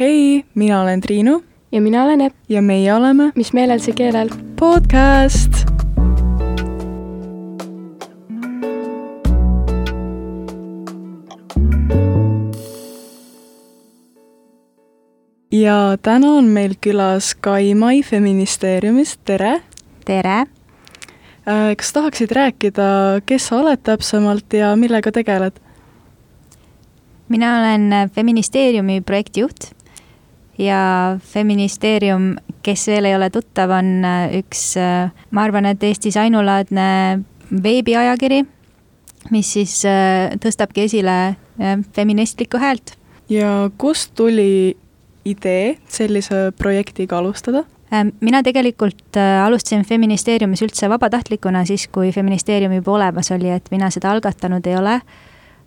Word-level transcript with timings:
hei, 0.00 0.44
mina 0.54 0.80
olen 0.80 1.00
Triinu. 1.00 1.44
ja 1.72 1.80
mina 1.80 2.04
olen 2.04 2.20
Epp. 2.20 2.36
ja 2.48 2.62
meie 2.62 2.94
oleme 2.94 3.32
Mis 3.34 3.52
meelel 3.52 3.78
see 3.80 3.94
keelel 3.96 4.28
podcast. 4.60 5.64
ja 15.52 15.96
täna 16.02 16.28
on 16.28 16.44
meil 16.44 16.74
külas 16.80 17.34
Kaimai 17.40 18.02
Feministeeriumist, 18.02 19.20
tere! 19.24 19.62
tere! 20.04 20.44
kas 21.76 21.92
tahaksid 21.92 22.30
rääkida, 22.36 23.22
kes 23.26 23.48
sa 23.48 23.62
oled 23.62 23.80
täpsemalt 23.82 24.52
ja 24.52 24.74
millega 24.76 25.12
tegeled? 25.12 25.56
mina 27.28 27.58
olen 27.58 28.10
Feministeeriumi 28.14 29.00
projektijuht 29.00 29.75
ja 30.58 31.18
Feministeerium, 31.22 32.34
kes 32.62 32.86
veel 32.88 33.10
ei 33.10 33.16
ole 33.16 33.30
tuttav, 33.30 33.70
on 33.76 34.04
üks, 34.38 34.74
ma 35.30 35.46
arvan, 35.46 35.68
et 35.70 35.82
Eestis 35.86 36.16
ainulaadne 36.20 36.86
veebiajakiri, 37.62 38.42
mis 39.30 39.52
siis 39.56 39.80
tõstabki 40.42 40.86
esile 40.86 41.36
feministlikku 41.96 42.58
häält. 42.58 42.96
ja 43.28 43.70
kust 43.78 44.14
tuli 44.14 44.76
idee 45.24 45.78
sellise 45.88 46.52
projektiga 46.58 47.18
alustada? 47.18 47.64
mina 48.20 48.42
tegelikult 48.42 49.16
alustasin 49.44 49.84
Feministeeriumis 49.84 50.62
üldse 50.62 50.88
vabatahtlikuna 50.90 51.64
siis, 51.64 51.86
kui 51.88 52.12
Feministeerium 52.12 52.72
juba 52.72 52.92
olemas 52.92 53.30
oli, 53.30 53.50
et 53.50 53.70
mina 53.70 53.90
seda 53.90 54.10
algatanud 54.10 54.66
ei 54.66 54.76
ole. 54.76 55.00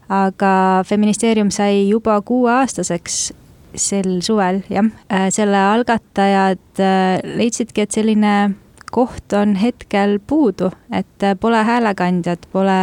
aga 0.09 0.83
Feministeerium 0.85 1.49
sai 1.51 1.89
juba 1.89 2.21
kuueaastaseks 2.21 3.33
sel 3.75 4.19
suvel, 4.25 4.63
jah. 4.69 4.87
selle 5.33 5.59
algatajad 5.59 6.81
leidsidki, 7.37 7.85
et 7.85 7.91
selline 7.91 8.33
koht 8.91 9.33
on 9.37 9.55
hetkel 9.59 10.17
puudu, 10.27 10.71
et 10.91 11.25
pole 11.39 11.63
häälekandjat, 11.63 12.49
pole 12.51 12.81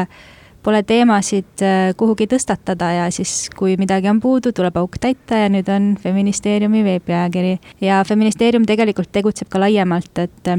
pole 0.66 0.80
teemasid 0.82 1.62
kuhugi 1.96 2.26
tõstatada 2.26 2.88
ja 2.90 3.04
siis, 3.14 3.46
kui 3.54 3.76
midagi 3.78 4.10
on 4.10 4.18
puudu, 4.22 4.50
tuleb 4.50 4.74
auk 4.80 4.98
täita 4.98 5.44
ja 5.44 5.50
nüüd 5.52 5.68
on 5.70 5.92
Feministeeriumi 6.02 6.82
veebiajakiri. 6.84 7.52
ja 7.80 8.02
Feministeerium 8.08 8.66
tegelikult 8.66 9.12
tegutseb 9.14 9.48
ka 9.52 9.62
laiemalt, 9.62 10.18
et 10.18 10.50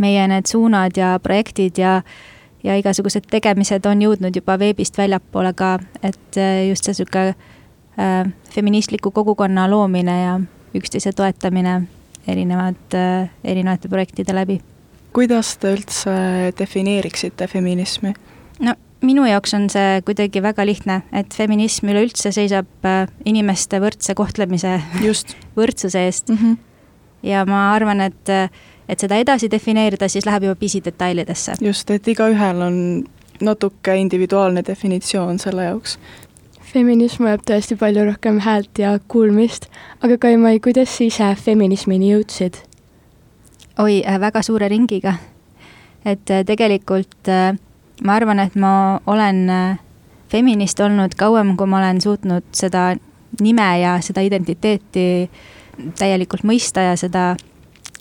meie 0.00 0.24
need 0.32 0.48
suunad 0.48 0.96
ja 0.96 1.18
projektid 1.22 1.78
ja 1.78 2.00
ja 2.64 2.74
igasugused 2.80 3.28
tegemised 3.30 3.86
on 3.86 4.00
jõudnud 4.02 4.34
juba 4.34 4.56
veebist 4.58 4.96
väljapoole 4.98 5.52
ka, 5.54 5.76
et 6.02 6.40
just 6.68 6.88
see 6.88 7.06
äh, 7.16 7.34
feministliku 8.54 9.10
kogukonna 9.10 9.70
loomine 9.70 10.22
ja 10.22 10.40
üksteise 10.74 11.12
toetamine 11.12 11.82
erinevad 12.28 12.94
äh,, 12.94 13.30
erinevate 13.44 13.88
projektide 13.88 14.34
läbi. 14.34 14.60
kuidas 15.12 15.56
te 15.58 15.72
üldse 15.74 16.12
defineeriksite 16.58 17.46
feminismi? 17.46 18.14
no 18.60 18.74
minu 19.02 19.26
jaoks 19.26 19.54
on 19.54 19.68
see 19.72 20.00
kuidagi 20.06 20.42
väga 20.42 20.66
lihtne, 20.66 21.02
et 21.12 21.34
feminism 21.34 21.90
üleüldse 21.92 22.32
seisab 22.34 22.88
inimeste 23.24 23.80
võrdse 23.82 24.14
kohtlemise, 24.18 24.78
võrdsuse 25.58 26.06
eest 26.06 26.32
mm. 26.32 26.36
-hmm. 26.36 26.56
ja 27.30 27.44
ma 27.46 27.72
arvan, 27.74 28.00
et, 28.00 28.34
et 28.88 29.00
seda 29.00 29.16
edasi 29.16 29.50
defineerida, 29.50 30.08
siis 30.08 30.26
läheb 30.26 30.48
juba 30.48 30.54
pisidetailidesse. 30.54 31.58
just, 31.60 31.90
et 31.90 32.08
igaühel 32.08 32.62
on 32.62 33.04
natuke 33.40 33.96
individuaalne 33.96 34.62
definitsioon 34.66 35.38
selle 35.38 35.64
jaoks. 35.64 35.98
Feminism 36.72 37.24
vajab 37.24 37.44
tõesti 37.48 37.76
palju 37.80 38.04
rohkem 38.10 38.40
häält 38.44 38.78
ja 38.80 38.92
kuulmist, 39.08 39.68
aga 40.04 40.18
Kaimai, 40.20 40.58
kuidas 40.60 40.92
sa 40.96 41.06
ise 41.06 41.28
feminismini 41.40 42.12
jõudsid? 42.12 42.60
oi, 43.78 44.02
väga 44.20 44.42
suure 44.42 44.68
ringiga. 44.68 45.14
et 46.04 46.24
tegelikult 46.46 47.28
äh, 47.28 47.56
ma 48.04 48.14
arvan, 48.14 48.40
et 48.40 48.56
ma 48.56 49.00
olen 49.06 49.50
äh, 49.50 49.78
feminist 50.30 50.80
olnud 50.80 51.14
kauem, 51.16 51.56
kui 51.56 51.66
ma 51.66 51.78
olen 51.78 52.00
suutnud 52.00 52.44
seda 52.52 52.94
nime 53.40 53.68
ja 53.80 53.98
seda 54.04 54.20
identiteeti 54.20 55.30
täielikult 55.98 56.44
mõista 56.44 56.84
ja 56.90 56.96
seda 56.96 57.36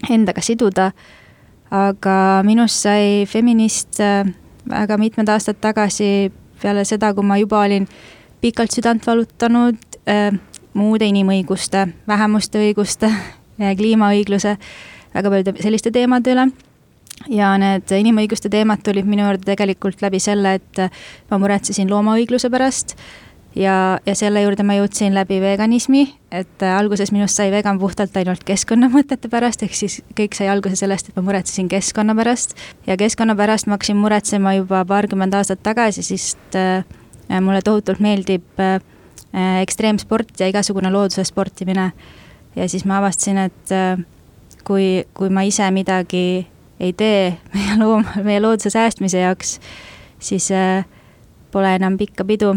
endaga 0.10 0.42
siduda. 0.42 0.92
aga 1.72 2.44
minust 2.44 2.84
sai 2.84 3.26
feminist 3.28 4.00
äh, 4.00 4.28
väga 4.70 4.98
mitmed 4.98 5.30
aastad 5.30 5.60
tagasi 5.62 6.32
peale 6.62 6.86
seda, 6.86 7.14
kui 7.14 7.24
ma 7.24 7.38
juba 7.38 7.62
olin 7.66 7.88
pikalt 8.42 8.76
südant 8.76 9.08
valutanud 9.08 10.00
äh, 10.10 10.32
muude 10.78 11.10
inimõiguste, 11.10 11.88
vähemuste 12.08 12.62
õiguste, 12.62 13.10
kliimaõigluse, 13.58 14.58
väga 15.16 15.30
paljude 15.34 15.54
selliste 15.64 15.92
teemade 15.92 16.36
üle 16.36 16.50
ja 17.34 17.54
need 17.58 17.90
inimõiguste 17.98 18.52
teemad 18.54 18.84
tulid 18.86 19.08
minu 19.10 19.26
juurde 19.26 19.48
tegelikult 19.48 20.04
läbi 20.06 20.20
selle, 20.22 20.60
et 20.60 20.84
ma 21.32 21.40
muretsesin 21.42 21.90
loomaõigluse 21.90 22.52
pärast 22.54 22.94
ja, 23.58 24.00
ja 24.06 24.16
selle 24.16 24.42
juurde 24.44 24.64
ma 24.68 24.78
jõudsin 24.78 25.16
läbi 25.16 25.40
veganismi, 25.42 26.04
et 26.32 26.64
alguses 26.70 27.12
minust 27.16 27.40
sai 27.40 27.50
vegan 27.54 27.80
puhtalt 27.82 28.16
ainult 28.20 28.44
keskkonnamõtete 28.48 29.32
pärast, 29.34 29.64
ehk 29.66 29.76
siis 29.78 30.00
kõik 30.18 30.38
sai 30.38 30.52
alguse 30.52 30.78
sellest, 30.80 31.10
et 31.10 31.18
ma 31.18 31.26
muretsesin 31.26 31.70
keskkonna 31.72 32.16
pärast. 32.18 32.56
ja 32.88 32.98
keskkonna 32.98 33.36
pärast 33.36 33.68
ma 33.68 33.78
hakkasin 33.78 33.98
muretsema 33.98 34.54
juba 34.60 34.84
paarkümmend 34.86 35.34
aastat 35.34 35.64
tagasi, 35.66 36.06
sest 36.06 36.56
äh, 36.56 36.86
mulle 37.42 37.62
tohutult 37.62 38.00
meeldib 38.04 38.60
äh, 38.60 38.80
ekstreemsport 39.62 40.40
ja 40.40 40.48
igasugune 40.48 40.92
looduse 40.92 41.24
sportimine. 41.28 41.92
ja 42.56 42.70
siis 42.70 42.86
ma 42.86 42.98
avastasin, 42.98 43.38
et 43.38 43.72
äh, 43.72 44.06
kui, 44.64 45.06
kui 45.14 45.30
ma 45.30 45.44
ise 45.48 45.72
midagi 45.72 46.48
ei 46.80 46.94
tee 46.94 47.38
meie 47.54 47.78
loom-, 47.82 48.08
meie 48.24 48.42
looduse 48.42 48.70
säästmise 48.70 49.20
jaoks, 49.20 49.60
siis 50.20 50.52
äh, 50.52 50.86
pole 51.52 51.76
enam 51.76 51.98
pikka 51.98 52.26
pidu. 52.26 52.56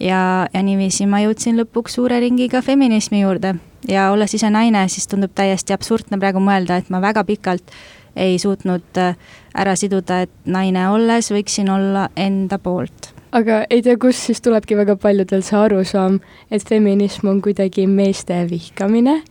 ja, 0.00 0.48
ja 0.54 0.62
niiviisi 0.62 1.06
ma 1.06 1.22
jõudsin 1.22 1.58
lõpuks 1.60 1.98
suure 1.98 2.20
ringiga 2.20 2.62
feminismi 2.62 3.22
juurde 3.22 3.54
ja 3.88 4.10
olles 4.12 4.34
ise 4.34 4.50
naine, 4.50 4.86
siis 4.88 5.08
tundub 5.08 5.34
täiesti 5.34 5.74
absurdne 5.74 6.18
praegu 6.18 6.40
mõelda, 6.42 6.78
et 6.78 6.90
ma 6.90 7.00
väga 7.02 7.24
pikalt 7.24 7.74
ei 8.16 8.38
suutnud 8.38 8.98
äh, 9.00 9.16
ära 9.54 9.76
siduda, 9.76 10.22
et 10.26 10.32
naine 10.44 10.88
olles 10.92 11.32
võiksin 11.32 11.70
olla 11.72 12.08
enda 12.16 12.58
poolt. 12.58 13.11
Aga 13.32 13.62
ei 13.70 13.82
tea, 13.82 13.96
kust 14.00 14.28
siis 14.28 14.42
tulebki 14.44 14.76
väga 14.76 14.96
paljudel 15.00 15.44
see 15.46 15.58
arusaam, 15.58 16.20
et 16.50 16.64
feminism 16.68 17.28
on 17.32 17.40
kuidagi 17.42 17.86
meeste 17.86 18.42
vihkamine? 18.50 19.22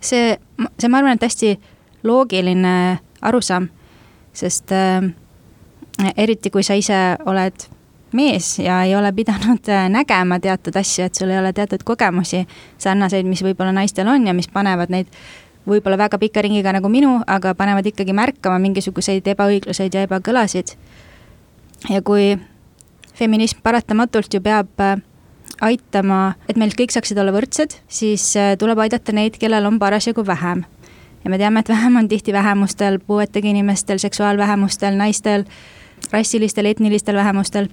see, 0.00 0.36
see, 0.78 0.88
ma 0.88 1.00
arvan, 1.00 1.16
et 1.18 1.26
hästi 1.26 1.56
loogiline 2.06 2.98
arusaam, 3.22 3.68
sest 4.36 4.72
äh, 4.72 5.08
eriti 6.16 6.52
kui 6.54 6.62
sa 6.62 6.76
ise 6.78 7.00
oled 7.26 7.66
mees 8.12 8.54
ja 8.62 8.82
ei 8.86 8.94
ole 8.96 9.10
pidanud 9.12 9.68
äh, 9.68 9.88
nägema 9.92 10.38
teatud 10.40 10.76
asju, 10.78 11.08
et 11.08 11.18
sul 11.18 11.32
ei 11.32 11.40
ole 11.40 11.52
teatud 11.52 11.82
kogemusi 11.84 12.44
sarnaseid, 12.78 13.26
mis 13.26 13.42
võib-olla 13.44 13.74
naistel 13.74 14.08
on 14.08 14.26
ja 14.26 14.36
mis 14.36 14.48
panevad 14.52 14.92
neid 14.94 15.10
võib-olla 15.68 15.98
väga 16.00 16.18
pika 16.20 16.42
ringiga 16.44 16.72
nagu 16.72 16.88
minu, 16.88 17.18
aga 17.26 17.52
panevad 17.58 17.86
ikkagi 17.90 18.14
märkama 18.16 18.60
mingisuguseid 18.62 19.26
ebaõigluseid 19.34 19.94
ja 19.94 20.06
ebakõlasid. 20.06 20.76
ja 21.90 22.00
kui 22.02 22.38
feminism 23.18 23.62
paratamatult 23.62 24.34
ju 24.34 24.40
peab 24.42 24.80
äh, 24.80 24.96
aitama, 25.64 26.34
et 26.48 26.58
meil 26.60 26.74
kõik 26.76 26.94
saaksid 26.94 27.18
olla 27.18 27.34
võrdsed, 27.34 27.78
siis 27.90 28.30
äh, 28.38 28.54
tuleb 28.60 28.78
aidata 28.84 29.14
neid, 29.16 29.38
kellel 29.40 29.66
on 29.68 29.78
parasjagu 29.82 30.24
vähem 30.26 30.64
ja 31.24 31.30
me 31.32 31.38
teame, 31.40 31.60
et 31.60 31.68
vähem 31.68 31.96
on 31.98 32.08
tihti 32.08 32.32
vähemustel, 32.32 33.00
puuetega 33.06 33.50
inimestel, 33.50 33.98
seksuaalvähemustel, 33.98 34.94
naistel, 34.96 35.44
rassilistel, 36.12 36.70
etnilistel 36.70 37.18
vähemustel. 37.18 37.68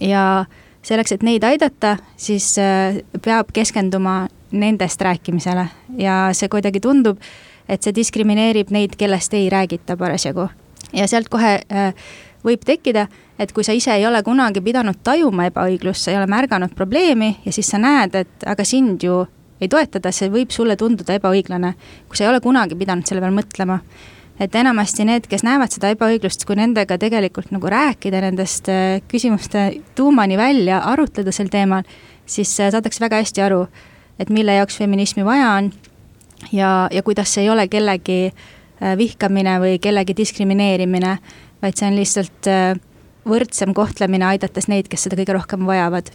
ja 0.00 0.44
selleks, 0.82 1.12
et 1.12 1.22
neid 1.22 1.44
aidata, 1.44 1.96
siis 2.16 2.56
äh, 2.58 2.98
peab 3.22 3.52
keskenduma 3.52 4.28
nendest 4.50 5.00
rääkimisele 5.00 5.68
ja 5.98 6.30
see 6.34 6.48
kuidagi 6.50 6.80
tundub, 6.82 7.20
et 7.68 7.82
see 7.86 7.94
diskrimineerib 7.94 8.72
neid, 8.74 8.96
kellest 8.98 9.34
ei 9.34 9.50
räägita 9.50 9.96
parasjagu. 9.96 10.48
ja 10.92 11.06
sealt 11.06 11.28
kohe 11.30 11.60
võib 12.44 12.64
tekkida, 12.66 13.06
et 13.40 13.52
kui 13.56 13.64
sa 13.64 13.72
ise 13.72 13.94
ei 13.96 14.04
ole 14.06 14.20
kunagi 14.22 14.60
pidanud 14.60 15.00
tajuma 15.04 15.48
ebaõiglust, 15.48 16.04
sa 16.04 16.12
ei 16.12 16.18
ole 16.20 16.28
märganud 16.30 16.74
probleemi 16.76 17.32
ja 17.46 17.52
siis 17.56 17.70
sa 17.72 17.80
näed, 17.80 18.16
et 18.20 18.48
aga 18.48 18.66
sind 18.68 19.02
ju 19.06 19.22
ei 19.60 19.68
toetada, 19.68 20.12
see 20.12 20.30
võib 20.32 20.52
sulle 20.52 20.76
tunduda 20.80 21.16
ebaõiglane, 21.18 21.74
kui 22.08 22.18
sa 22.18 22.26
ei 22.26 22.32
ole 22.32 22.40
kunagi 22.44 22.76
pidanud 22.80 23.08
selle 23.08 23.22
peale 23.24 23.36
mõtlema. 23.36 23.80
et 24.40 24.54
enamasti 24.56 25.04
need, 25.04 25.26
kes 25.28 25.42
näevad 25.44 25.68
seda 25.68 25.90
ebaõiglust, 25.92 26.46
kui 26.48 26.56
nendega 26.56 26.96
tegelikult 26.96 27.50
nagu 27.52 27.68
rääkida 27.68 28.22
nendest 28.24 28.70
äh, 28.72 29.02
küsimuste 29.04 29.82
tuumani 29.94 30.38
välja, 30.40 30.78
arutleda 30.80 31.32
sel 31.32 31.50
teemal, 31.52 31.84
siis 32.24 32.54
äh, 32.60 32.70
saadakse 32.72 33.04
väga 33.04 33.20
hästi 33.20 33.44
aru, 33.44 33.66
et 34.18 34.32
mille 34.32 34.54
jaoks 34.56 34.80
feminismi 34.80 35.26
vaja 35.28 35.50
on 35.58 35.68
ja, 36.56 36.88
ja 36.88 37.02
kuidas 37.02 37.34
see 37.34 37.44
ei 37.44 37.50
ole 37.52 37.68
kellegi 37.68 38.32
äh, 38.32 38.96
vihkamine 38.96 39.58
või 39.60 39.76
kellegi 39.76 40.16
diskrimineerimine, 40.16 41.18
vaid 41.60 41.76
see 41.76 41.90
on 41.90 42.00
lihtsalt 42.00 42.48
võrdsem 43.28 43.74
kohtlemine, 43.76 44.26
aidates 44.34 44.68
neid, 44.68 44.88
kes 44.88 45.06
seda 45.06 45.18
kõige 45.20 45.36
rohkem 45.36 45.66
vajavad 45.68 46.12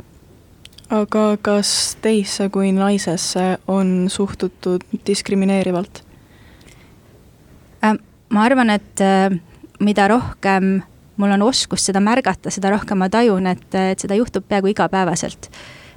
aga 0.93 1.23
kas 1.41 1.69
teisse 2.01 2.49
kui 2.53 2.71
naisesse 2.75 3.55
on 3.67 4.05
suhtutud 4.09 4.83
diskrimineerivalt? 5.07 6.03
Äh, 7.83 7.95
ma 8.29 8.43
arvan, 8.45 8.69
et 8.69 9.01
äh, 9.01 9.33
mida 9.79 10.07
rohkem 10.07 10.83
mul 11.17 11.31
on 11.31 11.45
oskust 11.47 11.89
seda 11.89 12.01
märgata, 12.03 12.51
seda 12.51 12.73
rohkem 12.73 12.99
ma 12.99 13.09
tajun, 13.09 13.47
et, 13.47 13.65
et 13.71 14.01
seda 14.01 14.17
juhtub 14.19 14.45
peaaegu 14.47 14.73
igapäevaselt. 14.73 15.49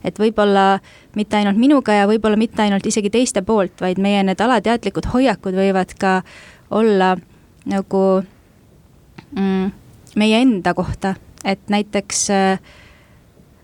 et 0.04 0.14
võib-olla 0.14 0.78
mitte 1.18 1.36
ainult 1.36 1.58
minuga 1.58 1.92
ja 1.92 2.04
võib-olla 2.06 2.38
mitte 2.38 2.62
ainult 2.62 2.86
isegi 2.86 3.10
teiste 3.10 3.42
poolt, 3.42 3.80
vaid 3.82 3.98
meie 3.98 4.22
need 4.22 4.40
alateadlikud 4.40 5.08
hoiakud 5.10 5.56
võivad 5.58 5.90
ka 5.98 6.20
olla 6.70 7.16
nagu 7.66 8.02
mm, 9.34 9.72
meie 10.18 10.42
enda 10.42 10.74
kohta, 10.74 11.14
et 11.44 11.60
näiteks 11.70 12.28
äh, 12.34 12.60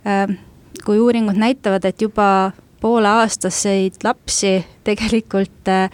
äh, 0.07 0.37
kui 0.85 1.01
uuringud 1.01 1.39
näitavad, 1.41 1.85
et 1.85 2.03
juba 2.03 2.53
pooleaastaseid 2.81 4.05
lapsi 4.05 4.59
tegelikult 4.85 5.69
äh, 5.69 5.91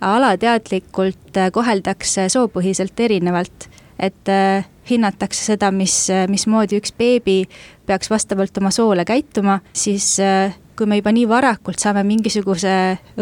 alateadlikult 0.00 1.36
äh, 1.36 1.50
koheldakse 1.52 2.28
soopõhiselt 2.32 3.00
erinevalt. 3.00 3.68
et 4.02 4.28
äh, 4.28 4.64
hinnatakse 4.90 5.44
seda, 5.52 5.70
mis, 5.70 5.94
äh, 6.10 6.26
mismoodi 6.28 6.80
üks 6.80 6.94
beebi 6.98 7.44
peaks 7.86 8.10
vastavalt 8.10 8.56
oma 8.58 8.72
soole 8.74 9.04
käituma, 9.06 9.60
siis 9.72 10.16
äh, 10.20 10.56
kui 10.82 10.90
me 10.90 10.98
juba 10.98 11.12
nii 11.14 11.28
varakult 11.30 11.78
saame 11.78 12.02
mingisuguse 12.02 12.72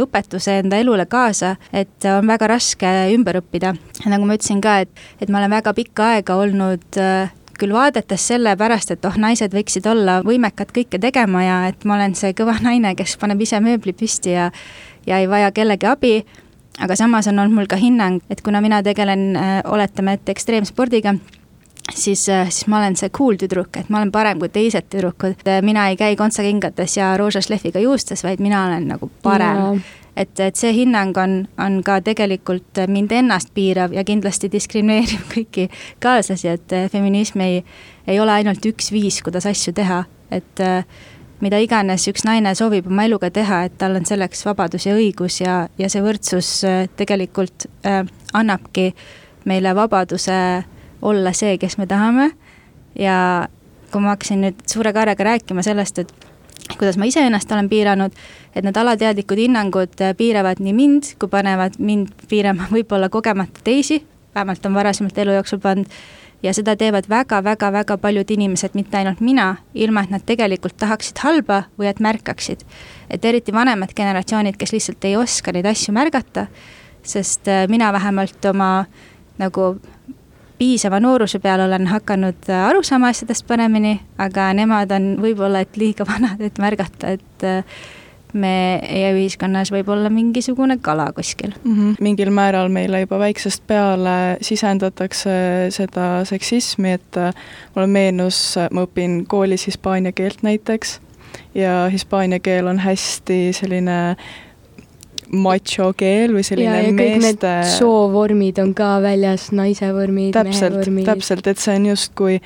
õpetuse 0.01 0.55
enda 0.63 0.79
elule 0.81 1.05
kaasa, 1.11 1.59
et 1.77 2.07
on 2.09 2.31
väga 2.31 2.47
raske 2.49 2.89
ümber 3.13 3.37
õppida. 3.43 3.75
nagu 4.09 4.25
ma 4.25 4.39
ütlesin 4.39 4.63
ka, 4.65 4.79
et, 4.87 5.03
et 5.21 5.29
ma 5.29 5.43
olen 5.43 5.53
väga 5.53 5.75
pikka 5.77 6.07
aega 6.15 6.39
olnud 6.41 6.97
äh, 6.97 7.29
küll 7.61 7.75
vaadates 7.77 8.25
sellepärast, 8.31 8.95
et 8.95 9.05
oh, 9.05 9.19
naised 9.21 9.53
võiksid 9.53 9.85
olla 9.91 10.23
võimekad 10.25 10.73
kõike 10.73 11.01
tegema 11.03 11.43
ja 11.45 11.59
et 11.69 11.85
ma 11.85 11.99
olen 11.99 12.17
see 12.17 12.33
kõva 12.39 12.57
naine, 12.67 12.95
kes 12.97 13.19
paneb 13.21 13.45
ise 13.45 13.61
mööbli 13.61 13.93
püsti 13.93 14.33
ja, 14.39 14.49
ja 15.05 15.21
ei 15.21 15.29
vaja 15.29 15.53
kellegi 15.53 15.91
abi. 15.91 16.15
aga 16.81 16.97
samas 16.97 17.29
on 17.29 17.45
olnud 17.45 17.61
mul 17.61 17.69
ka 17.69 17.77
hinnang, 17.77 18.23
et 18.33 18.41
kuna 18.41 18.65
mina 18.65 18.81
tegelen, 18.83 19.35
äh, 19.37 19.61
oletame, 19.69 20.17
et 20.17 20.33
ekstreemspordiga 20.33 21.19
siis, 21.95 22.29
äh, 22.29 22.49
siis 22.51 22.67
ma 22.67 22.79
olen 22.79 22.97
see 22.97 23.11
cool 23.11 23.39
tüdruk, 23.41 23.77
et 23.77 23.89
ma 23.91 24.01
olen 24.01 24.13
parem 24.13 24.39
kui 24.39 24.49
teised 24.49 24.89
tüdrukud. 24.91 25.47
mina 25.63 25.89
ei 25.89 25.97
käi 25.97 26.17
kontsakingates 26.17 26.97
ja 26.97 27.17
roosa 27.17 27.41
šlehviga 27.41 27.81
juustes, 27.81 28.25
vaid 28.25 28.41
mina 28.41 28.67
olen 28.67 28.89
nagu 28.89 29.11
parem. 29.23 29.83
et, 30.17 30.41
et 30.41 30.57
see 30.57 30.73
hinnang 30.75 31.17
on, 31.19 31.47
on 31.59 31.83
ka 31.83 32.01
tegelikult 32.01 32.83
mind 32.89 33.13
ennast 33.13 33.55
piirav 33.55 33.93
ja 33.93 34.05
kindlasti 34.05 34.51
diskrimineerib 34.53 35.29
kõiki 35.35 35.71
kaaslasi, 36.01 36.49
et 36.49 36.73
äh, 36.73 36.91
feminism 36.91 37.41
ei, 37.41 37.65
ei 38.07 38.21
ole 38.21 38.33
ainult 38.33 38.67
üks 38.67 38.93
viis, 38.93 39.23
kuidas 39.23 39.47
asju 39.47 39.73
teha, 39.73 40.05
et 40.31 40.61
äh, 40.61 40.85
mida 41.41 41.59
iganes 41.59 42.05
üks 42.09 42.25
naine 42.25 42.55
soovib 42.55 42.87
oma 42.91 43.07
eluga 43.09 43.31
teha, 43.31 43.65
et 43.65 43.79
tal 43.79 43.97
on 43.97 44.05
selleks 44.05 44.45
vabadus 44.47 44.87
ja 44.87 44.95
õigus 44.95 45.41
ja, 45.41 45.63
ja 45.79 45.89
see 45.89 46.03
võrdsus 46.05 46.61
tegelikult 46.97 47.67
äh, 47.87 48.05
annabki 48.33 48.93
meile 49.49 49.73
vabaduse 49.75 50.37
äh, 50.37 50.69
olla 51.03 51.33
see, 51.33 51.59
kes 51.59 51.79
me 51.79 51.87
tahame. 51.87 52.31
ja 52.99 53.49
kui 53.93 54.03
ma 54.03 54.15
hakkasin 54.15 54.41
nüüd 54.45 54.63
suure 54.71 54.93
kaarega 54.93 55.25
rääkima 55.25 55.63
sellest, 55.63 55.99
et 55.99 56.13
kuidas 56.79 56.99
ma 56.99 57.09
iseennast 57.11 57.53
olen 57.53 57.69
piiranud, 57.69 58.15
et 58.55 58.65
need 58.65 58.77
alateadlikud 58.77 59.39
hinnangud 59.39 60.03
piiravad 60.17 60.63
nii 60.63 60.75
mind, 60.77 61.13
kui 61.19 61.31
panevad 61.31 61.79
mind 61.79 62.15
piirama 62.31 62.69
võib-olla 62.75 63.09
kogemata 63.09 63.63
teisi, 63.65 64.03
vähemalt 64.35 64.67
on 64.67 64.75
varasemalt 64.75 65.19
elu 65.19 65.39
jooksul 65.39 65.63
pannud, 65.63 66.01
ja 66.43 66.55
seda 66.57 66.77
teevad 66.77 67.09
väga-väga-väga 67.11 67.99
paljud 68.01 68.31
inimesed, 68.31 68.75
mitte 68.75 68.97
ainult 68.97 69.21
mina, 69.21 69.55
ilma 69.75 70.05
et 70.05 70.15
nad 70.15 70.25
tegelikult 70.27 70.79
tahaksid 70.81 71.21
halba 71.25 71.65
või 71.79 71.91
et 71.91 72.01
märkaksid. 72.01 72.65
et 73.11 73.25
eriti 73.25 73.53
vanemad 73.53 73.93
generatsioonid, 73.97 74.57
kes 74.57 74.73
lihtsalt 74.73 75.05
ei 75.05 75.17
oska 75.17 75.53
neid 75.53 75.67
asju 75.67 75.93
märgata, 75.93 76.47
sest 77.03 77.49
äh, 77.49 77.67
mina 77.69 77.93
vähemalt 77.93 78.45
oma 78.45 78.87
nagu 79.39 79.81
piisava 80.61 81.01
nooruse 81.01 81.41
peal 81.41 81.65
olen 81.65 81.89
hakanud 81.89 82.51
äh, 82.51 82.67
aru 82.69 82.83
saama 82.85 83.09
asjadest 83.15 83.47
paremini, 83.49 83.97
aga 84.21 84.51
nemad 84.57 84.93
on 84.93 85.15
võib-olla, 85.23 85.65
et 85.65 85.81
liiga 85.81 86.07
vanad, 86.13 86.43
et 86.45 86.61
märgata, 86.61 87.17
et 87.17 87.47
äh, 87.49 87.81
meie 88.31 89.09
ühiskonnas 89.17 89.73
võib 89.75 89.89
olla 89.91 90.11
mingisugune 90.13 90.77
kala 90.79 91.09
kuskil 91.17 91.51
mm. 91.65 91.73
-hmm. 91.73 91.97
mingil 92.01 92.31
määral 92.31 92.69
meile 92.71 93.01
juba 93.01 93.19
väiksest 93.19 93.65
peale 93.67 94.37
sisendatakse 94.41 95.33
seda 95.75 96.25
seksismi, 96.25 96.93
et 97.01 97.17
äh, 97.17 97.35
mulle 97.75 97.87
meenus, 97.87 98.59
ma 98.71 98.85
õpin 98.87 99.25
koolis 99.27 99.67
hispaania 99.67 100.13
keelt 100.13 100.45
näiteks 100.47 101.01
ja 101.55 101.89
hispaania 101.93 102.39
keel 102.39 102.67
on 102.67 102.79
hästi 102.79 103.41
selline 103.57 103.99
äh, 104.11 104.17
macho 105.33 105.93
keel 105.97 106.35
või 106.35 106.43
selline 106.47 106.81
ja, 106.81 106.87
ja 106.89 106.95
meeste. 106.97 107.53
soovormid 107.77 108.59
on 108.63 108.73
ka 108.75 108.97
väljas, 109.03 109.51
naise 109.55 109.93
vormid, 109.95 110.35
mehe 110.35 110.71
vormid. 110.75 111.07
täpselt, 111.07 111.47
et 111.47 111.63
see 111.63 111.77
on 111.79 111.87
justkui 111.93 112.41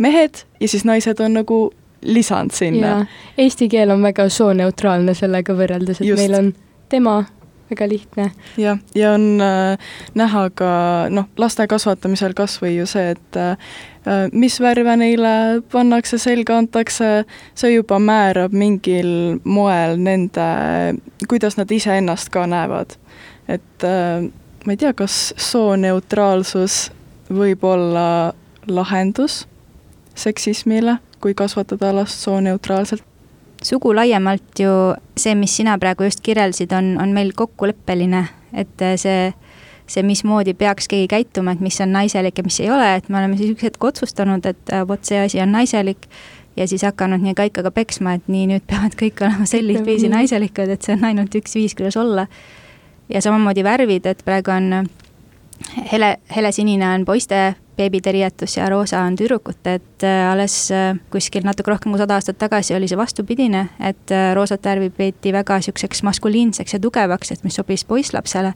mehed 0.00 0.44
ja 0.60 0.68
siis 0.68 0.86
naised 0.88 1.20
on 1.20 1.36
nagu 1.40 1.60
lisand 2.02 2.54
sinna. 2.56 3.04
Eesti 3.38 3.68
keel 3.68 3.92
on 3.92 4.02
väga 4.02 4.28
sooneutraalne 4.32 5.14
sellega 5.14 5.54
võrreldes, 5.56 6.00
et 6.00 6.08
Just. 6.08 6.22
meil 6.22 6.38
on 6.38 6.52
tema 6.88 7.18
väga 7.70 7.88
lihtne. 7.88 8.30
jah, 8.56 8.78
ja 8.94 9.12
on 9.14 9.40
äh, 9.40 9.78
näha 10.14 10.44
ka 10.54 10.72
noh, 11.10 11.28
laste 11.38 11.66
kasvatamisel 11.70 12.34
kas 12.34 12.58
või 12.62 12.76
ju 12.78 12.86
see, 12.90 13.14
et 13.14 13.38
äh, 13.38 13.56
mis 14.32 14.60
värve 14.60 14.96
neile 14.96 15.62
pannakse 15.72 16.18
selga, 16.18 16.58
antakse, 16.58 17.24
see 17.54 17.74
juba 17.74 18.00
määrab 18.02 18.54
mingil 18.56 19.40
moel 19.44 19.98
nende, 20.00 20.48
kuidas 21.28 21.58
nad 21.60 21.70
iseennast 21.70 22.32
ka 22.34 22.46
näevad. 22.50 22.96
et 23.48 23.84
äh, 23.86 24.30
ma 24.66 24.72
ei 24.74 24.80
tea, 24.80 24.92
kas 24.94 25.34
sooneutraalsus 25.36 26.90
võib 27.30 27.64
olla 27.64 28.34
lahendus 28.66 29.46
seksismile, 30.14 30.98
kui 31.20 31.34
kasvatada 31.34 31.94
last 31.94 32.26
sooneutraalselt? 32.26 33.04
Sugu 33.62 33.92
laiemalt 33.94 34.58
ju 34.58 34.72
see, 35.18 35.34
mis 35.38 35.54
sina 35.56 35.76
praegu 35.78 36.06
just 36.08 36.22
kirjeldasid, 36.24 36.72
on, 36.76 36.94
on 37.02 37.12
meil 37.16 37.32
kokkuleppeline, 37.36 38.24
et 38.56 38.84
see, 39.00 39.30
see, 39.90 40.04
mismoodi 40.06 40.54
peaks 40.58 40.88
keegi 40.90 41.08
käituma, 41.12 41.54
et 41.54 41.64
mis 41.64 41.80
on 41.84 41.92
naiselik 41.92 42.40
ja 42.40 42.46
mis 42.46 42.60
ei 42.62 42.70
ole, 42.72 42.94
et 42.96 43.08
me 43.08 43.20
oleme 43.20 43.38
siis 43.38 43.54
üks 43.54 43.68
hetk 43.68 43.84
otsustanud, 43.90 44.46
et 44.46 44.72
äh, 44.74 44.86
vot 44.88 45.04
see 45.04 45.20
asi 45.20 45.42
on 45.44 45.52
naiselik 45.52 46.08
ja 46.56 46.66
siis 46.68 46.82
hakanud 46.84 47.22
nii 47.24 47.34
kaikaga 47.38 47.70
peksma, 47.74 48.16
et 48.18 48.26
nii, 48.28 48.46
nüüd 48.50 48.64
peavad 48.68 48.96
kõik 48.98 49.22
olema 49.24 49.46
sellist 49.48 49.86
viisi 49.86 50.10
naiselikud, 50.12 50.72
et 50.72 50.86
see 50.86 50.96
on 50.96 51.06
ainult 51.12 51.36
üks 51.38 51.54
viis, 51.58 51.76
kuidas 51.78 51.98
olla. 52.00 52.26
ja 53.10 53.22
samamoodi 53.22 53.64
värvid, 53.66 54.06
et 54.06 54.24
praegu 54.24 54.52
on 54.54 54.86
hele, 55.92 56.16
helesinine 56.36 56.94
on 56.94 57.04
poiste 57.04 57.54
beebide 57.80 58.12
riietus 58.12 58.56
ja 58.56 58.68
roosa 58.70 59.00
on 59.06 59.16
tüdrukute, 59.16 59.74
et 59.80 60.04
äh, 60.04 60.28
alles 60.32 60.56
äh, 60.74 60.94
kuskil 61.12 61.44
natuke 61.46 61.72
rohkem 61.72 61.94
kui 61.94 62.00
sada 62.00 62.18
aastat 62.18 62.38
tagasi 62.40 62.76
oli 62.76 62.88
see 62.90 62.98
vastupidine, 63.00 63.66
et 63.90 64.14
äh, 64.14 64.30
roosat 64.36 64.66
värvi 64.68 64.90
peeti 64.94 65.32
väga 65.34 65.60
sihukeseks 65.64 66.04
maskuliinseks 66.06 66.76
ja 66.76 66.80
tugevaks, 66.82 67.32
et 67.32 67.44
mis 67.46 67.56
sobis 67.56 67.84
poisslapsele. 67.88 68.54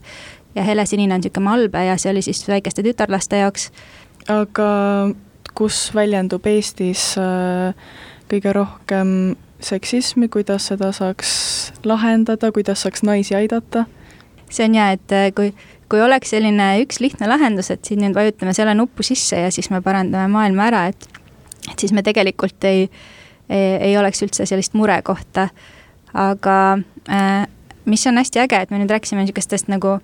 ja 0.55 0.63
helesinine 0.63 1.15
on 1.15 1.23
sihuke 1.23 1.41
malbe 1.43 1.81
ja 1.85 1.97
see 1.99 2.11
oli 2.13 2.21
siis 2.23 2.45
väikeste 2.47 2.83
tütarlaste 2.83 3.41
jaoks. 3.41 3.71
aga 4.29 4.69
kus 5.55 5.89
väljendub 5.95 6.45
Eestis 6.47 7.15
kõige 8.29 8.53
rohkem 8.53 9.35
seksismi, 9.59 10.27
kuidas 10.27 10.67
seda 10.71 10.91
saaks 10.91 11.71
lahendada, 11.83 12.51
kuidas 12.51 12.81
saaks 12.85 13.03
naisi 13.03 13.35
aidata? 13.35 13.85
see 14.49 14.67
on 14.69 14.77
hea, 14.77 14.91
et 14.95 15.35
kui 15.35 15.53
kui 15.89 16.01
oleks 16.01 16.31
selline 16.33 16.71
üks 16.81 16.99
lihtne 17.03 17.27
lahendus, 17.29 17.69
et 17.71 17.85
siin 17.85 18.01
nüüd 18.01 18.15
vajutame 18.17 18.53
selle 18.57 18.73
nuppu 18.77 19.05
sisse 19.05 19.39
ja 19.43 19.51
siis 19.53 19.69
me 19.69 19.81
parandame 19.85 20.27
maailma 20.33 20.69
ära, 20.71 20.87
et 20.91 21.09
et 21.71 21.79
siis 21.79 21.93
me 21.93 22.03
tegelikult 22.05 22.63
ei, 22.63 22.85
ei, 23.49 23.75
ei 23.89 23.97
oleks 23.97 24.21
üldse 24.25 24.45
sellist 24.45 24.73
murekohta. 24.77 25.49
aga 26.13 26.77
äh, 27.09 27.47
mis 27.85 28.07
on 28.07 28.17
hästi 28.17 28.39
äge, 28.39 28.61
et 28.61 28.71
me 28.71 28.79
nüüd 28.79 28.89
rääkisime 28.89 29.23
niisugustest 29.25 29.67
nagu, 29.67 29.97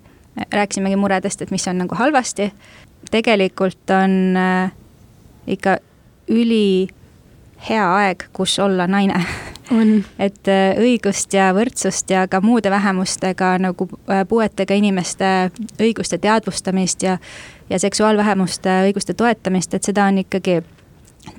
rääkisimegi 0.51 0.95
muredest, 0.95 1.41
et 1.41 1.51
mis 1.51 1.67
on 1.67 1.77
nagu 1.77 1.95
halvasti, 1.95 2.51
tegelikult 3.11 3.89
on 3.95 4.37
äh, 4.37 4.71
ikka 5.47 5.77
ülihea 6.27 7.87
aeg, 7.95 8.27
kus 8.33 8.59
olla 8.59 8.87
naine 8.87 9.23
et 10.19 10.49
äh, 10.51 10.75
õigust 10.79 11.33
ja 11.35 11.51
võrdsust 11.55 12.11
ja 12.11 12.25
ka 12.31 12.41
muude 12.43 12.71
vähemustega 12.71 13.55
nagu 13.61 13.87
äh, 14.09 14.23
puuetega 14.27 14.75
inimeste 14.75 15.51
õiguste 15.79 16.19
teadvustamist 16.21 17.03
ja, 17.03 17.17
ja 17.69 17.79
seksuaalvähemuste 17.79 18.81
õiguste 18.89 19.15
toetamist, 19.17 19.73
et 19.73 19.87
seda 19.87 20.09
on 20.11 20.21
ikkagi 20.23 20.61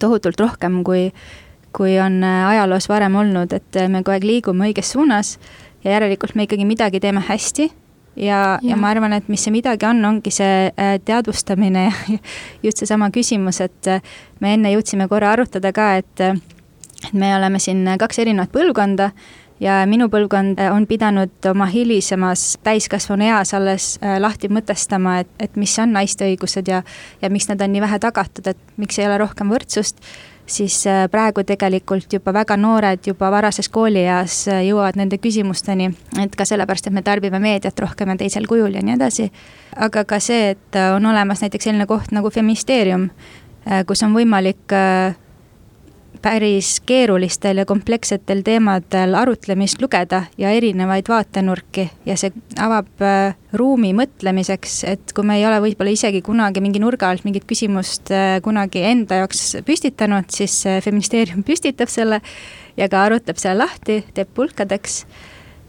tohutult 0.01 0.41
rohkem, 0.41 0.81
kui, 0.87 1.11
kui 1.77 1.99
on 2.01 2.23
äh, 2.25 2.47
ajaloos 2.55 2.89
varem 2.89 3.21
olnud, 3.21 3.53
et 3.53 3.83
me 3.89 4.03
kogu 4.03 4.17
aeg 4.17 4.27
liigume 4.29 4.71
õiges 4.71 4.95
suunas 4.97 5.37
ja 5.85 5.97
järelikult 5.99 6.35
me 6.35 6.49
ikkagi 6.49 6.67
midagi 6.69 7.03
teeme 7.03 7.21
hästi 7.29 7.69
ja, 7.69 8.25
ja., 8.25 8.59
ja 8.73 8.81
ma 8.81 8.95
arvan, 8.95 9.12
et 9.19 9.29
mis 9.33 9.45
see 9.45 9.53
midagi 9.53 9.89
on, 9.89 10.01
ongi 10.09 10.33
see 10.33 10.73
teadvustamine 11.05 11.85
ja 12.15 12.19
just 12.62 12.81
seesama 12.81 13.11
küsimus, 13.12 13.61
et 13.61 13.93
me 14.41 14.57
enne 14.57 14.73
jõudsime 14.73 15.09
korra 15.12 15.35
arutada 15.37 15.73
ka, 15.77 15.93
et 16.01 16.27
et 17.04 17.12
me 17.12 17.32
oleme 17.37 17.59
siin 17.59 17.87
kaks 17.99 18.23
erinevat 18.23 18.52
põlvkonda 18.54 19.11
ja 19.62 19.82
minu 19.87 20.09
põlvkond 20.11 20.61
on 20.73 20.87
pidanud 20.90 21.50
oma 21.50 21.68
hilisemas 21.71 22.59
täiskasvanueas 22.66 23.54
alles 23.54 23.94
äh, 24.02 24.18
lahti 24.21 24.50
mõtestama, 24.52 25.21
et, 25.23 25.30
et 25.40 25.56
mis 25.56 25.78
on 25.78 25.94
naiste 25.94 26.26
õigused 26.26 26.68
ja, 26.68 26.82
ja 27.23 27.30
miks 27.30 27.49
nad 27.50 27.62
on 27.62 27.73
nii 27.73 27.85
vähe 27.85 28.02
tagatud, 28.02 28.52
et 28.52 28.76
miks 28.76 28.99
ei 28.99 29.09
ole 29.09 29.18
rohkem 29.23 29.52
võrdsust 29.52 30.02
siis 30.47 30.87
äh, 30.87 31.09
praegu 31.11 31.44
tegelikult 31.44 32.12
juba 32.12 32.32
väga 32.35 32.56
noored 32.56 33.06
juba 33.06 33.30
varases 33.30 33.68
koolieas 33.73 34.42
äh, 34.49 34.62
jõuavad 34.66 34.99
nende 34.99 35.18
küsimusteni, 35.23 35.90
et 36.23 36.37
ka 36.37 36.47
sellepärast, 36.49 36.88
et 36.88 36.97
me 36.97 37.04
tarbime 37.06 37.40
meediat 37.42 37.78
rohkem 37.80 38.12
ja 38.12 38.18
teisel 38.21 38.49
kujul 38.50 38.75
ja 38.75 38.82
nii 38.82 38.97
edasi. 38.99 39.30
aga 39.76 40.04
ka 40.04 40.21
see, 40.21 40.50
et 40.56 40.78
äh, 40.78 40.92
on 40.97 41.06
olemas 41.06 41.44
näiteks 41.44 41.71
selline 41.71 41.87
koht 41.87 42.12
nagu 42.12 42.30
Feministeerium, 42.30 43.11
kus 43.87 44.02
on 44.02 44.11
võimalik 44.11 44.73
päris 46.23 46.81
keerulistel 46.87 47.61
ja 47.61 47.67
komplekssetel 47.67 48.43
teemadel 48.47 49.14
arutlemist 49.19 49.83
lugeda 49.83 50.23
ja 50.38 50.50
erinevaid 50.55 51.09
vaatenurki 51.09 51.88
ja 52.07 52.17
see 52.21 52.33
avab 52.62 53.02
äh, 53.02 53.35
ruumi 53.52 53.93
mõtlemiseks, 53.97 54.79
et 54.88 55.12
kui 55.17 55.26
me 55.26 55.37
ei 55.41 55.47
ole 55.47 55.59
võib-olla 55.64 55.93
isegi 55.93 56.23
kunagi 56.25 56.62
mingi 56.64 56.81
nurga 56.83 57.11
alt 57.11 57.26
mingit 57.26 57.47
küsimust 57.49 58.12
äh, 58.14 58.38
kunagi 58.45 58.85
enda 58.93 59.23
jaoks 59.23 59.59
püstitanud, 59.67 60.31
siis 60.33 60.62
feministeerium 60.85 61.45
püstitab 61.49 61.93
selle 61.93 62.23
ja 62.76 62.88
ka 62.88 63.07
arutab 63.09 63.41
selle 63.43 63.64
lahti, 63.64 64.02
teeb 64.14 64.31
pulkadeks. 64.35 65.05